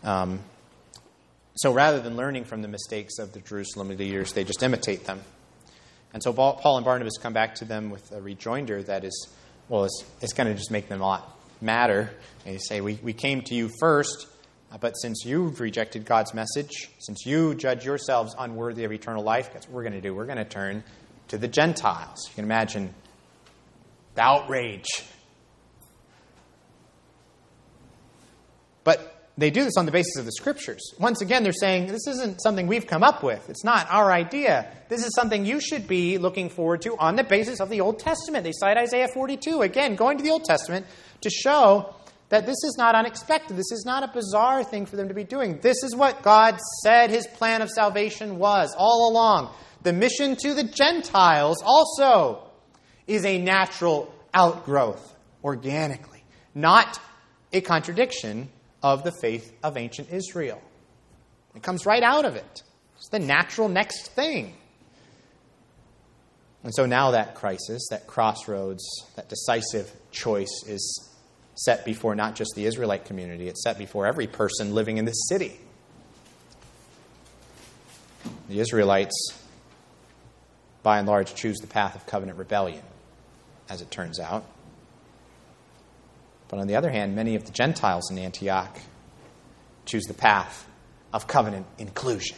Um, 0.04 0.40
so 1.56 1.72
rather 1.74 2.00
than 2.00 2.16
learning 2.16 2.46
from 2.46 2.62
the 2.62 2.68
mistakes 2.68 3.18
of 3.20 3.34
the 3.34 3.40
Jerusalem 3.40 3.90
leaders, 3.90 4.34
they 4.34 4.44
just 4.44 4.62
imitate 4.62 5.06
them. 5.06 5.22
And 6.14 6.24
so 6.24 6.32
Paul 6.34 6.78
and 6.78 6.86
Barnabas 6.86 7.18
come 7.22 7.34
back 7.34 7.56
to 7.56 7.66
them 7.66 7.90
with 7.90 8.12
a 8.12 8.22
rejoinder 8.22 8.82
that 8.84 9.04
is, 9.04 9.30
well, 9.68 9.86
it's, 9.86 10.04
it's 10.22 10.34
going 10.34 10.48
to 10.48 10.54
just 10.54 10.72
make 10.72 10.88
them 10.88 11.02
a 11.02 11.06
lot 11.06 11.38
madder. 11.62 12.10
They 12.44 12.58
say, 12.58 12.82
we, 12.82 13.00
we 13.02 13.14
came 13.14 13.42
to 13.44 13.56
you 13.56 13.70
first 13.80 14.28
But 14.80 14.94
since 14.94 15.24
you've 15.26 15.60
rejected 15.60 16.06
God's 16.06 16.34
message, 16.34 16.90
since 17.00 17.26
you 17.26 17.56
judge 17.56 17.86
yourselves 17.86 18.36
unworthy 18.38 18.84
of 18.84 18.92
eternal 18.92 19.24
life, 19.24 19.54
guess 19.54 19.64
what 19.68 19.76
we're 19.76 19.84
going 19.84 19.94
to 19.94 20.02
do? 20.02 20.14
We're 20.14 20.26
going 20.26 20.38
to 20.38 20.46
turn 20.46 20.84
to 21.30 21.38
the 21.38 21.48
Gentiles. 21.48 22.28
You 22.28 22.36
can 22.36 22.46
imagine 22.46 22.94
the 24.16 24.22
outrage. 24.22 24.86
But 28.84 29.25
they 29.38 29.50
do 29.50 29.64
this 29.66 29.76
on 29.78 29.86
the 29.86 29.92
basis 29.92 30.18
of 30.18 30.26
the 30.26 30.32
scriptures. 30.32 30.94
Once 30.98 31.22
again, 31.22 31.44
they're 31.44 31.52
saying 31.52 31.88
this 31.88 32.08
isn't 32.08 32.42
something 32.42 32.68
we've 32.68 32.88
come 32.88 33.04
up 33.04 33.22
with. 33.22 33.50
It's 33.50 33.66
not 33.66 33.88
our 33.90 34.12
idea. 34.12 34.72
This 34.88 35.06
is 35.06 35.14
something 35.14 35.46
you 35.46 35.60
should 35.60 35.88
be 35.88 36.18
looking 36.18 36.50
forward 36.50 36.82
to 36.84 36.96
on 36.98 37.18
the 37.18 37.24
basis 37.24 37.60
of 37.60 37.70
the 37.70 37.82
Old 37.82 38.00
Testament. 38.00 38.46
They 38.46 38.54
cite 38.54 38.78
Isaiah 38.78 39.10
42. 39.14 39.62
Again, 39.62 39.96
going 39.96 40.18
to 40.18 40.24
the 40.24 40.32
Old 40.32 40.46
Testament 40.46 40.86
to 41.22 41.30
show 41.30 41.94
that 42.30 42.46
this 42.46 42.64
is 42.64 42.76
not 42.78 42.96
unexpected. 42.96 43.58
This 43.58 43.72
is 43.72 43.84
not 43.86 44.04
a 44.04 44.12
bizarre 44.14 44.64
thing 44.64 44.86
for 44.86 44.96
them 44.96 45.10
to 45.10 45.14
be 45.14 45.26
doing. 45.26 45.60
This 45.60 45.84
is 45.84 45.94
what 45.96 46.22
God 46.24 46.58
said 46.84 47.10
his 47.10 47.28
plan 47.28 47.62
of 47.62 47.70
salvation 47.70 48.38
was 48.38 48.74
all 48.78 49.12
along. 49.12 49.54
The 49.84 49.94
mission 49.94 50.38
to 50.38 50.54
the 50.54 50.64
Gentiles 50.64 51.62
also 51.64 52.42
is 53.06 53.26
a 53.26 53.38
natural 53.38 54.14
outgrowth, 54.34 55.16
organically, 55.44 56.24
not 56.56 57.00
a 57.54 57.62
contradiction 57.62 58.50
of 58.86 59.04
the 59.04 59.12
faith 59.12 59.52
of 59.64 59.78
ancient 59.78 60.12
Israel. 60.12 60.62
It 61.56 61.64
comes 61.64 61.88
right 61.88 62.04
out 62.04 62.24
of 62.24 62.36
it. 62.36 62.62
It's 62.98 63.10
the 63.10 63.18
natural 63.18 63.68
next 63.68 64.10
thing. 64.10 64.54
And 66.64 66.72
so 66.72 66.86
now 66.86 67.10
that 67.12 67.34
crisis, 67.34 67.88
that 67.90 68.06
crossroads, 68.06 68.86
that 69.16 69.28
decisive 69.28 69.92
choice 70.12 70.64
is 70.68 71.10
set 71.56 71.84
before 71.84 72.14
not 72.14 72.36
just 72.36 72.54
the 72.56 72.68
Israelite 72.68 73.06
community, 73.06 73.48
it's 73.48 73.64
set 73.64 73.80
before 73.80 74.06
every 74.06 74.28
person 74.28 74.76
living 74.76 74.98
in 75.00 75.06
this 75.06 75.30
city. 75.30 75.60
The 78.50 78.60
Israelites, 78.60 79.34
by 80.84 81.00
and 81.00 81.08
large, 81.08 81.34
choose 81.34 81.58
the 81.58 81.68
path 81.68 81.96
of 81.96 82.06
covenant 82.06 82.38
rebellion, 82.38 82.84
as 83.68 83.82
it 83.82 83.90
turns 83.90 84.20
out. 84.20 84.46
But 86.48 86.60
on 86.60 86.68
the 86.68 86.76
other 86.76 86.92
hand, 86.92 87.16
many 87.16 87.36
of 87.36 87.46
the 87.46 87.52
Gentiles 87.52 88.12
in 88.12 88.18
Antioch 88.18 88.78
choose 89.86 90.04
the 90.06 90.14
path 90.14 90.68
of 91.14 91.28
covenant 91.28 91.66
inclusion. 91.78 92.38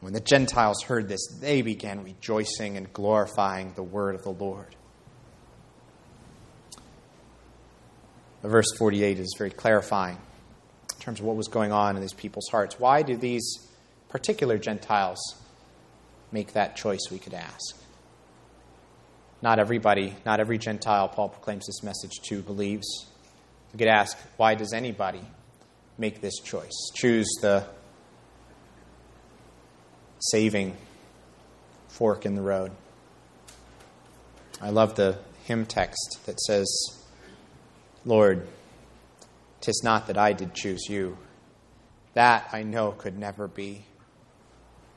When 0.00 0.12
the 0.12 0.20
Gentiles 0.20 0.82
heard 0.82 1.08
this, 1.08 1.24
they 1.40 1.62
began 1.62 2.02
rejoicing 2.02 2.76
and 2.76 2.92
glorifying 2.92 3.72
the 3.74 3.84
word 3.84 4.14
of 4.14 4.22
the 4.22 4.32
Lord. 4.32 4.74
verse 8.42 8.66
48 8.76 9.20
is 9.20 9.34
very 9.38 9.50
clarifying 9.50 10.16
in 10.16 10.98
terms 11.00 11.20
of 11.20 11.26
what 11.26 11.36
was 11.36 11.48
going 11.48 11.72
on 11.72 11.94
in 11.94 12.02
these 12.02 12.12
people's 12.12 12.48
hearts. 12.48 12.78
Why 12.78 13.02
do 13.02 13.16
these 13.16 13.68
particular 14.08 14.58
Gentiles 14.58 15.20
make 16.32 16.54
that 16.54 16.74
choice, 16.74 17.00
we 17.10 17.18
could 17.18 17.34
ask? 17.34 17.81
Not 19.42 19.58
everybody, 19.58 20.14
not 20.24 20.38
every 20.38 20.56
Gentile 20.56 21.08
Paul 21.08 21.28
proclaims 21.28 21.66
this 21.66 21.82
message 21.82 22.20
to 22.28 22.42
believes. 22.42 22.86
We 23.72 23.78
could 23.78 23.88
ask, 23.88 24.16
why 24.36 24.54
does 24.54 24.72
anybody 24.72 25.22
make 25.98 26.20
this 26.20 26.38
choice? 26.38 26.90
Choose 26.94 27.28
the 27.40 27.66
saving 30.20 30.76
fork 31.88 32.24
in 32.24 32.36
the 32.36 32.40
road. 32.42 32.70
I 34.60 34.70
love 34.70 34.94
the 34.94 35.18
hymn 35.44 35.66
text 35.66 36.20
that 36.26 36.38
says, 36.40 36.68
Lord, 38.04 38.46
tis 39.60 39.80
not 39.82 40.06
that 40.06 40.16
I 40.16 40.34
did 40.34 40.54
choose 40.54 40.86
you. 40.88 41.18
That 42.14 42.48
I 42.52 42.62
know 42.62 42.92
could 42.92 43.18
never 43.18 43.48
be. 43.48 43.86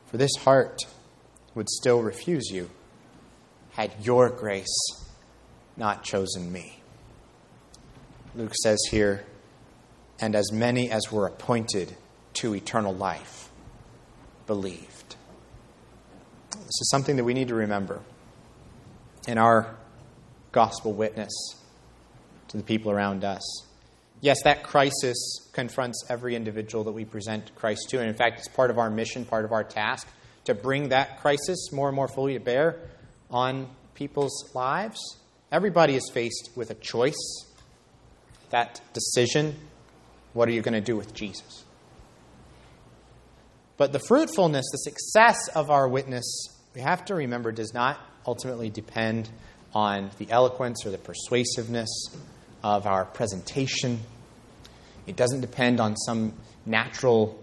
For 0.06 0.18
this 0.18 0.36
heart 0.36 0.86
would 1.56 1.70
still 1.70 2.04
refuse 2.04 2.52
you 2.52 2.70
had 3.76 3.92
your 4.02 4.30
grace 4.30 4.78
not 5.78 6.04
chosen 6.04 6.52
me. 6.52 6.80
Luke 8.34 8.54
says 8.64 8.80
here, 8.90 9.26
and 10.20 10.36
as 10.36 10.52
many 10.52 10.90
as 10.90 11.12
were 11.12 11.28
appointed 11.28 11.96
to 12.34 12.56
eternal 12.56 12.94
life 12.94 13.50
believed. 14.48 15.16
This 16.52 16.82
is 16.82 16.90
something 16.90 17.18
that 17.18 17.24
we 17.24 17.34
need 17.34 17.50
to 17.50 17.56
remember 17.56 18.02
in 19.28 19.38
our 19.38 19.76
gospel 20.52 20.94
witness 20.94 21.34
to 22.48 22.58
the 22.58 22.64
people 22.64 22.92
around 22.92 23.24
us. 23.24 23.66
Yes, 24.22 24.42
that 24.44 24.64
crisis 24.64 25.50
confronts 25.52 26.06
every 26.10 26.36
individual 26.36 26.86
that 26.86 26.94
we 26.94 27.04
present 27.04 27.54
Christ 27.56 27.90
to. 27.90 28.00
And 28.00 28.08
in 28.08 28.16
fact, 28.16 28.40
it's 28.40 28.48
part 28.48 28.72
of 28.72 28.80
our 28.80 28.90
mission, 28.90 29.26
part 29.26 29.44
of 29.44 29.52
our 29.52 29.64
task 29.64 30.08
to 30.46 30.54
bring 30.54 30.90
that 30.90 31.20
crisis 31.20 31.72
more 31.72 31.90
and 31.90 31.96
more 31.96 32.08
fully 32.08 32.34
to 32.34 32.40
bear 32.40 32.80
on 33.30 33.70
people's 33.94 34.54
lives. 34.54 35.00
Everybody 35.52 35.96
is 35.96 36.10
faced 36.14 36.52
with 36.56 36.70
a 36.70 36.76
choice. 36.76 37.46
That 38.50 38.82
decision 38.94 39.56
what 40.36 40.50
are 40.50 40.52
you 40.52 40.62
going 40.62 40.74
to 40.74 40.82
do 40.82 40.98
with 40.98 41.14
Jesus? 41.14 41.64
But 43.78 43.94
the 43.94 44.00
fruitfulness, 44.00 44.66
the 44.70 44.78
success 44.80 45.48
of 45.56 45.72
our 45.72 45.88
witness, 45.88 46.50
we 46.76 46.82
have 46.82 47.06
to 47.06 47.16
remember, 47.16 47.54
does 47.54 47.74
not 47.74 48.00
ultimately 48.28 48.70
depend 48.70 49.30
on 49.74 50.12
the 50.18 50.30
eloquence 50.30 50.86
or 50.86 50.92
the 50.92 50.98
persuasiveness 50.98 51.90
of 52.64 52.86
our 52.86 53.06
presentation. 53.06 54.02
It 55.08 55.16
doesn't 55.16 55.40
depend 55.40 55.80
on 55.80 55.96
some 55.96 56.34
natural 56.66 57.42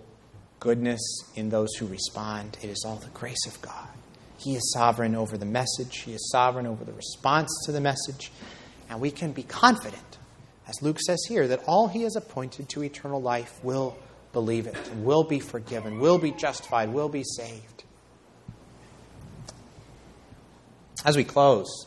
goodness 0.61 1.01
in 1.35 1.49
those 1.49 1.75
who 1.79 1.87
respond. 1.87 2.59
It 2.63 2.69
is 2.69 2.85
all 2.87 2.97
the 2.97 3.09
grace 3.09 3.47
of 3.47 3.61
God. 3.63 3.89
He 4.43 4.57
is 4.57 4.73
sovereign 4.73 5.15
over 5.15 5.37
the 5.37 5.47
message, 5.47 5.99
He 5.99 6.13
is 6.13 6.31
sovereign 6.31 6.67
over 6.67 6.85
the 6.85 6.93
response 6.93 7.51
to 7.67 7.73
the 7.73 7.81
message, 7.81 8.33
and 8.91 9.01
we 9.01 9.11
can 9.11 9.33
be 9.33 9.43
confident, 9.43 10.19
as 10.67 10.83
Luke 10.83 10.99
says 11.01 11.25
here, 11.29 11.47
that 11.49 11.63
all 11.67 11.89
He 11.89 12.03
has 12.03 12.17
appointed 12.17 12.69
to 12.71 12.83
eternal 12.83 13.21
life 13.21 13.63
will 13.63 13.97
believe 14.33 14.67
it, 14.67 14.77
will 14.97 15.25
be 15.25 15.39
forgiven, 15.39 15.99
will 15.99 16.19
be 16.19 16.33
justified, 16.33 16.93
will 16.93 17.09
be 17.09 17.23
saved. 17.25 17.85
As 21.05 21.17
we 21.17 21.25
close, 21.25 21.87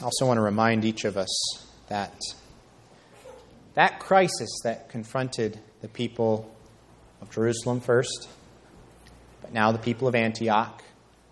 I 0.00 0.04
also 0.04 0.26
want 0.26 0.38
to 0.38 0.42
remind 0.42 0.84
each 0.84 1.04
of 1.04 1.16
us 1.16 1.66
that 1.88 2.18
that 3.74 4.00
crisis 4.00 4.60
that 4.64 4.88
confronted 4.88 5.58
the 5.80 5.88
people 5.88 6.52
of 7.20 7.30
Jerusalem 7.30 7.80
first, 7.80 8.28
but 9.40 9.52
now 9.52 9.72
the 9.72 9.78
people 9.78 10.08
of 10.08 10.14
Antioch, 10.14 10.82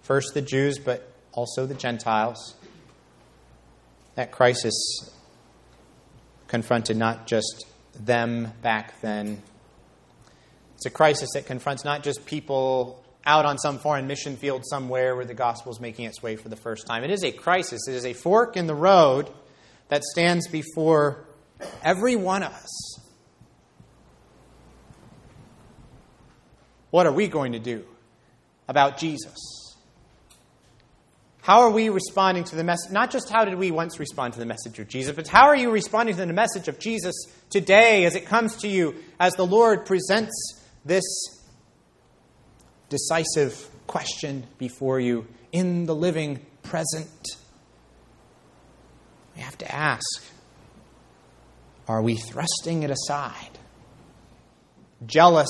first 0.02 0.34
the 0.34 0.42
Jews, 0.42 0.78
but 0.78 1.12
also 1.32 1.66
the 1.66 1.74
Gentiles, 1.74 2.54
that 4.14 4.32
crisis 4.32 5.10
confronted 6.48 6.96
not 6.96 7.26
just 7.26 7.66
them 7.94 8.52
back 8.62 9.00
then. 9.00 9.42
It's 10.74 10.86
a 10.86 10.90
crisis 10.90 11.30
that 11.34 11.46
confronts 11.46 11.84
not 11.84 12.02
just 12.02 12.24
people 12.26 13.04
out 13.24 13.44
on 13.44 13.58
some 13.58 13.78
foreign 13.78 14.06
mission 14.06 14.36
field 14.36 14.62
somewhere 14.64 15.14
where 15.14 15.24
the 15.24 15.34
gospel 15.34 15.70
is 15.70 15.80
making 15.80 16.06
its 16.06 16.22
way 16.22 16.36
for 16.36 16.48
the 16.48 16.56
first 16.56 16.86
time. 16.86 17.04
It 17.04 17.10
is 17.10 17.22
a 17.22 17.32
crisis, 17.32 17.86
it 17.86 17.94
is 17.94 18.06
a 18.06 18.14
fork 18.14 18.56
in 18.56 18.66
the 18.66 18.74
road 18.74 19.28
that 19.88 20.02
stands 20.02 20.48
before 20.48 21.24
every 21.82 22.16
one 22.16 22.42
of 22.42 22.52
us. 22.52 23.00
What 26.90 27.06
are 27.06 27.12
we 27.12 27.28
going 27.28 27.52
to 27.52 27.58
do 27.58 27.84
about 28.68 28.98
Jesus? 28.98 29.36
How 31.40 31.60
are 31.60 31.70
we 31.70 31.88
responding 31.88 32.44
to 32.44 32.56
the 32.56 32.64
message? 32.64 32.92
Not 32.92 33.10
just 33.10 33.30
how 33.30 33.46
did 33.46 33.54
we 33.54 33.70
once 33.70 33.98
respond 33.98 34.34
to 34.34 34.38
the 34.38 34.46
message 34.46 34.78
of 34.78 34.86
Jesus, 34.86 35.16
but 35.16 35.26
how 35.26 35.46
are 35.46 35.56
you 35.56 35.70
responding 35.70 36.14
to 36.16 36.26
the 36.26 36.32
message 36.32 36.68
of 36.68 36.78
Jesus 36.78 37.14
today 37.48 38.04
as 38.04 38.14
it 38.14 38.26
comes 38.26 38.56
to 38.56 38.68
you, 38.68 38.94
as 39.18 39.34
the 39.34 39.46
Lord 39.46 39.86
presents 39.86 40.62
this 40.84 41.04
decisive 42.88 43.68
question 43.86 44.46
before 44.58 45.00
you 45.00 45.26
in 45.52 45.86
the 45.86 45.94
living 45.94 46.44
present. 46.62 47.08
We 49.34 49.42
have 49.42 49.58
to 49.58 49.74
ask 49.74 50.22
are 51.86 52.02
we 52.02 52.16
thrusting 52.16 52.82
it 52.82 52.90
aside? 52.90 53.58
Jealous 55.06 55.48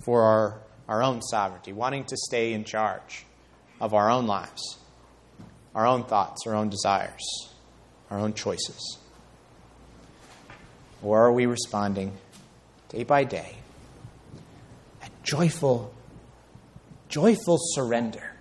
for 0.00 0.22
our, 0.22 0.60
our 0.90 1.04
own 1.04 1.22
sovereignty, 1.22 1.72
wanting 1.72 2.02
to 2.02 2.16
stay 2.16 2.52
in 2.52 2.64
charge 2.64 3.24
of 3.80 3.94
our 3.94 4.10
own 4.10 4.26
lives, 4.26 4.76
our 5.72 5.86
own 5.86 6.02
thoughts, 6.02 6.42
our 6.48 6.54
own 6.56 6.68
desires, 6.68 7.22
our 8.10 8.18
own 8.18 8.34
choices? 8.34 8.98
Or 11.00 11.22
are 11.22 11.32
we 11.32 11.46
responding 11.46 12.12
day 12.88 13.04
by 13.04 13.22
day 13.22 13.54
a 15.00 15.08
joyful, 15.22 15.94
joyful 17.08 17.58
surrender 17.60 18.32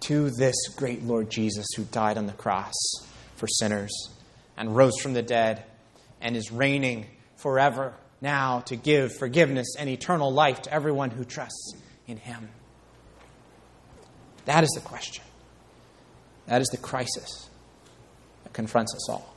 to 0.00 0.30
this 0.30 0.54
great 0.76 1.02
Lord 1.02 1.28
Jesus 1.28 1.66
who 1.76 1.82
died 1.82 2.16
on 2.16 2.26
the 2.26 2.32
cross 2.32 2.72
for 3.34 3.48
sinners 3.48 4.10
and 4.56 4.76
rose 4.76 4.96
from 5.02 5.12
the 5.12 5.22
dead 5.22 5.64
and 6.20 6.36
is 6.36 6.52
reigning 6.52 7.06
forever 7.34 7.94
now 8.20 8.60
to 8.60 8.76
give 8.76 9.16
forgiveness 9.16 9.76
and 9.78 9.88
eternal 9.88 10.32
life 10.32 10.62
to 10.62 10.72
everyone 10.72 11.10
who 11.10 11.24
trusts 11.24 11.74
in 12.06 12.16
him. 12.16 12.48
That 14.46 14.64
is 14.64 14.70
the 14.70 14.80
question. 14.80 15.24
That 16.46 16.60
is 16.60 16.68
the 16.68 16.78
crisis 16.78 17.48
that 18.44 18.52
confronts 18.52 18.94
us 18.94 19.08
all. 19.10 19.34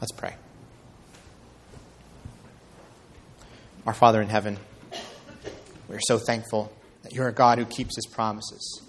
Let's 0.00 0.12
pray. 0.12 0.34
Our 3.86 3.94
Father 3.94 4.20
in 4.20 4.28
heaven, 4.28 4.58
we 5.88 5.96
are 5.96 6.00
so 6.06 6.18
thankful 6.18 6.70
that 7.02 7.12
you're 7.12 7.28
a 7.28 7.32
God 7.32 7.58
who 7.58 7.64
keeps 7.64 7.96
his 7.96 8.06
promises. 8.06 8.82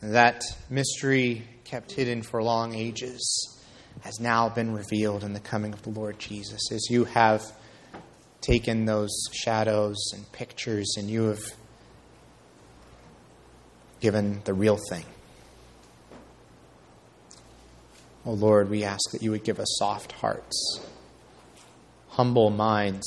That 0.00 0.42
mystery 0.68 1.46
kept 1.62 1.92
hidden 1.92 2.22
for 2.22 2.42
long 2.42 2.74
ages 2.74 3.61
has 4.02 4.20
now 4.20 4.48
been 4.48 4.72
revealed 4.72 5.24
in 5.24 5.32
the 5.32 5.40
coming 5.40 5.72
of 5.72 5.82
the 5.82 5.90
Lord 5.90 6.18
Jesus. 6.18 6.70
As 6.72 6.88
you 6.90 7.04
have 7.04 7.52
taken 8.40 8.84
those 8.84 9.10
shadows 9.32 9.96
and 10.12 10.30
pictures 10.32 10.94
and 10.98 11.08
you 11.08 11.24
have 11.28 11.42
given 14.00 14.42
the 14.44 14.52
real 14.52 14.78
thing. 14.90 15.04
Oh 18.26 18.32
Lord, 18.32 18.68
we 18.68 18.84
ask 18.84 19.10
that 19.12 19.22
you 19.22 19.30
would 19.30 19.44
give 19.44 19.58
us 19.58 19.76
soft 19.78 20.12
hearts, 20.12 20.80
humble 22.08 22.50
minds, 22.50 23.06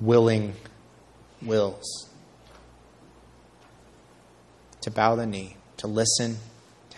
willing 0.00 0.54
wills 1.42 2.08
to 4.82 4.90
bow 4.90 5.16
the 5.16 5.26
knee, 5.26 5.56
to 5.78 5.86
listen, 5.86 6.36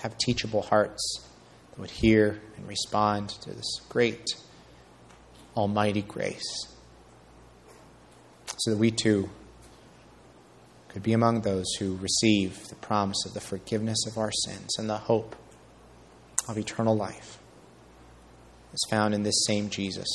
have 0.02 0.16
teachable 0.18 0.62
hearts 0.62 1.26
that 1.70 1.80
would 1.80 1.90
hear 1.90 2.40
and 2.56 2.66
respond 2.68 3.28
to 3.28 3.50
this 3.50 3.80
great, 3.88 4.24
almighty 5.56 6.02
grace, 6.02 6.66
so 8.46 8.70
that 8.70 8.78
we 8.78 8.90
too 8.90 9.28
could 10.88 11.02
be 11.02 11.12
among 11.12 11.42
those 11.42 11.66
who 11.78 11.96
receive 11.96 12.66
the 12.68 12.74
promise 12.76 13.24
of 13.24 13.32
the 13.32 13.40
forgiveness 13.40 13.98
of 14.06 14.18
our 14.18 14.32
sins 14.32 14.76
and 14.78 14.90
the 14.90 14.98
hope 14.98 15.36
of 16.48 16.58
eternal 16.58 16.96
life 16.96 17.38
is 18.72 18.84
found 18.90 19.14
in 19.14 19.22
this 19.22 19.44
same 19.46 19.70
Jesus 19.70 20.08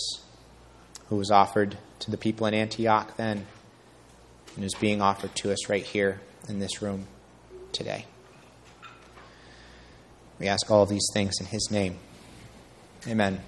who 1.09 1.15
was 1.15 1.31
offered 1.31 1.77
to 1.99 2.11
the 2.11 2.17
people 2.17 2.45
in 2.47 2.53
Antioch 2.53 3.15
then 3.15 3.45
and 4.55 4.65
is 4.65 4.75
being 4.75 5.01
offered 5.01 5.33
to 5.35 5.51
us 5.51 5.69
right 5.69 5.83
here 5.83 6.19
in 6.49 6.59
this 6.59 6.81
room 6.81 7.07
today. 7.71 8.05
We 10.39 10.47
ask 10.47 10.69
all 10.69 10.83
of 10.83 10.89
these 10.89 11.07
things 11.13 11.39
in 11.39 11.47
his 11.47 11.69
name. 11.71 11.97
Amen. 13.07 13.41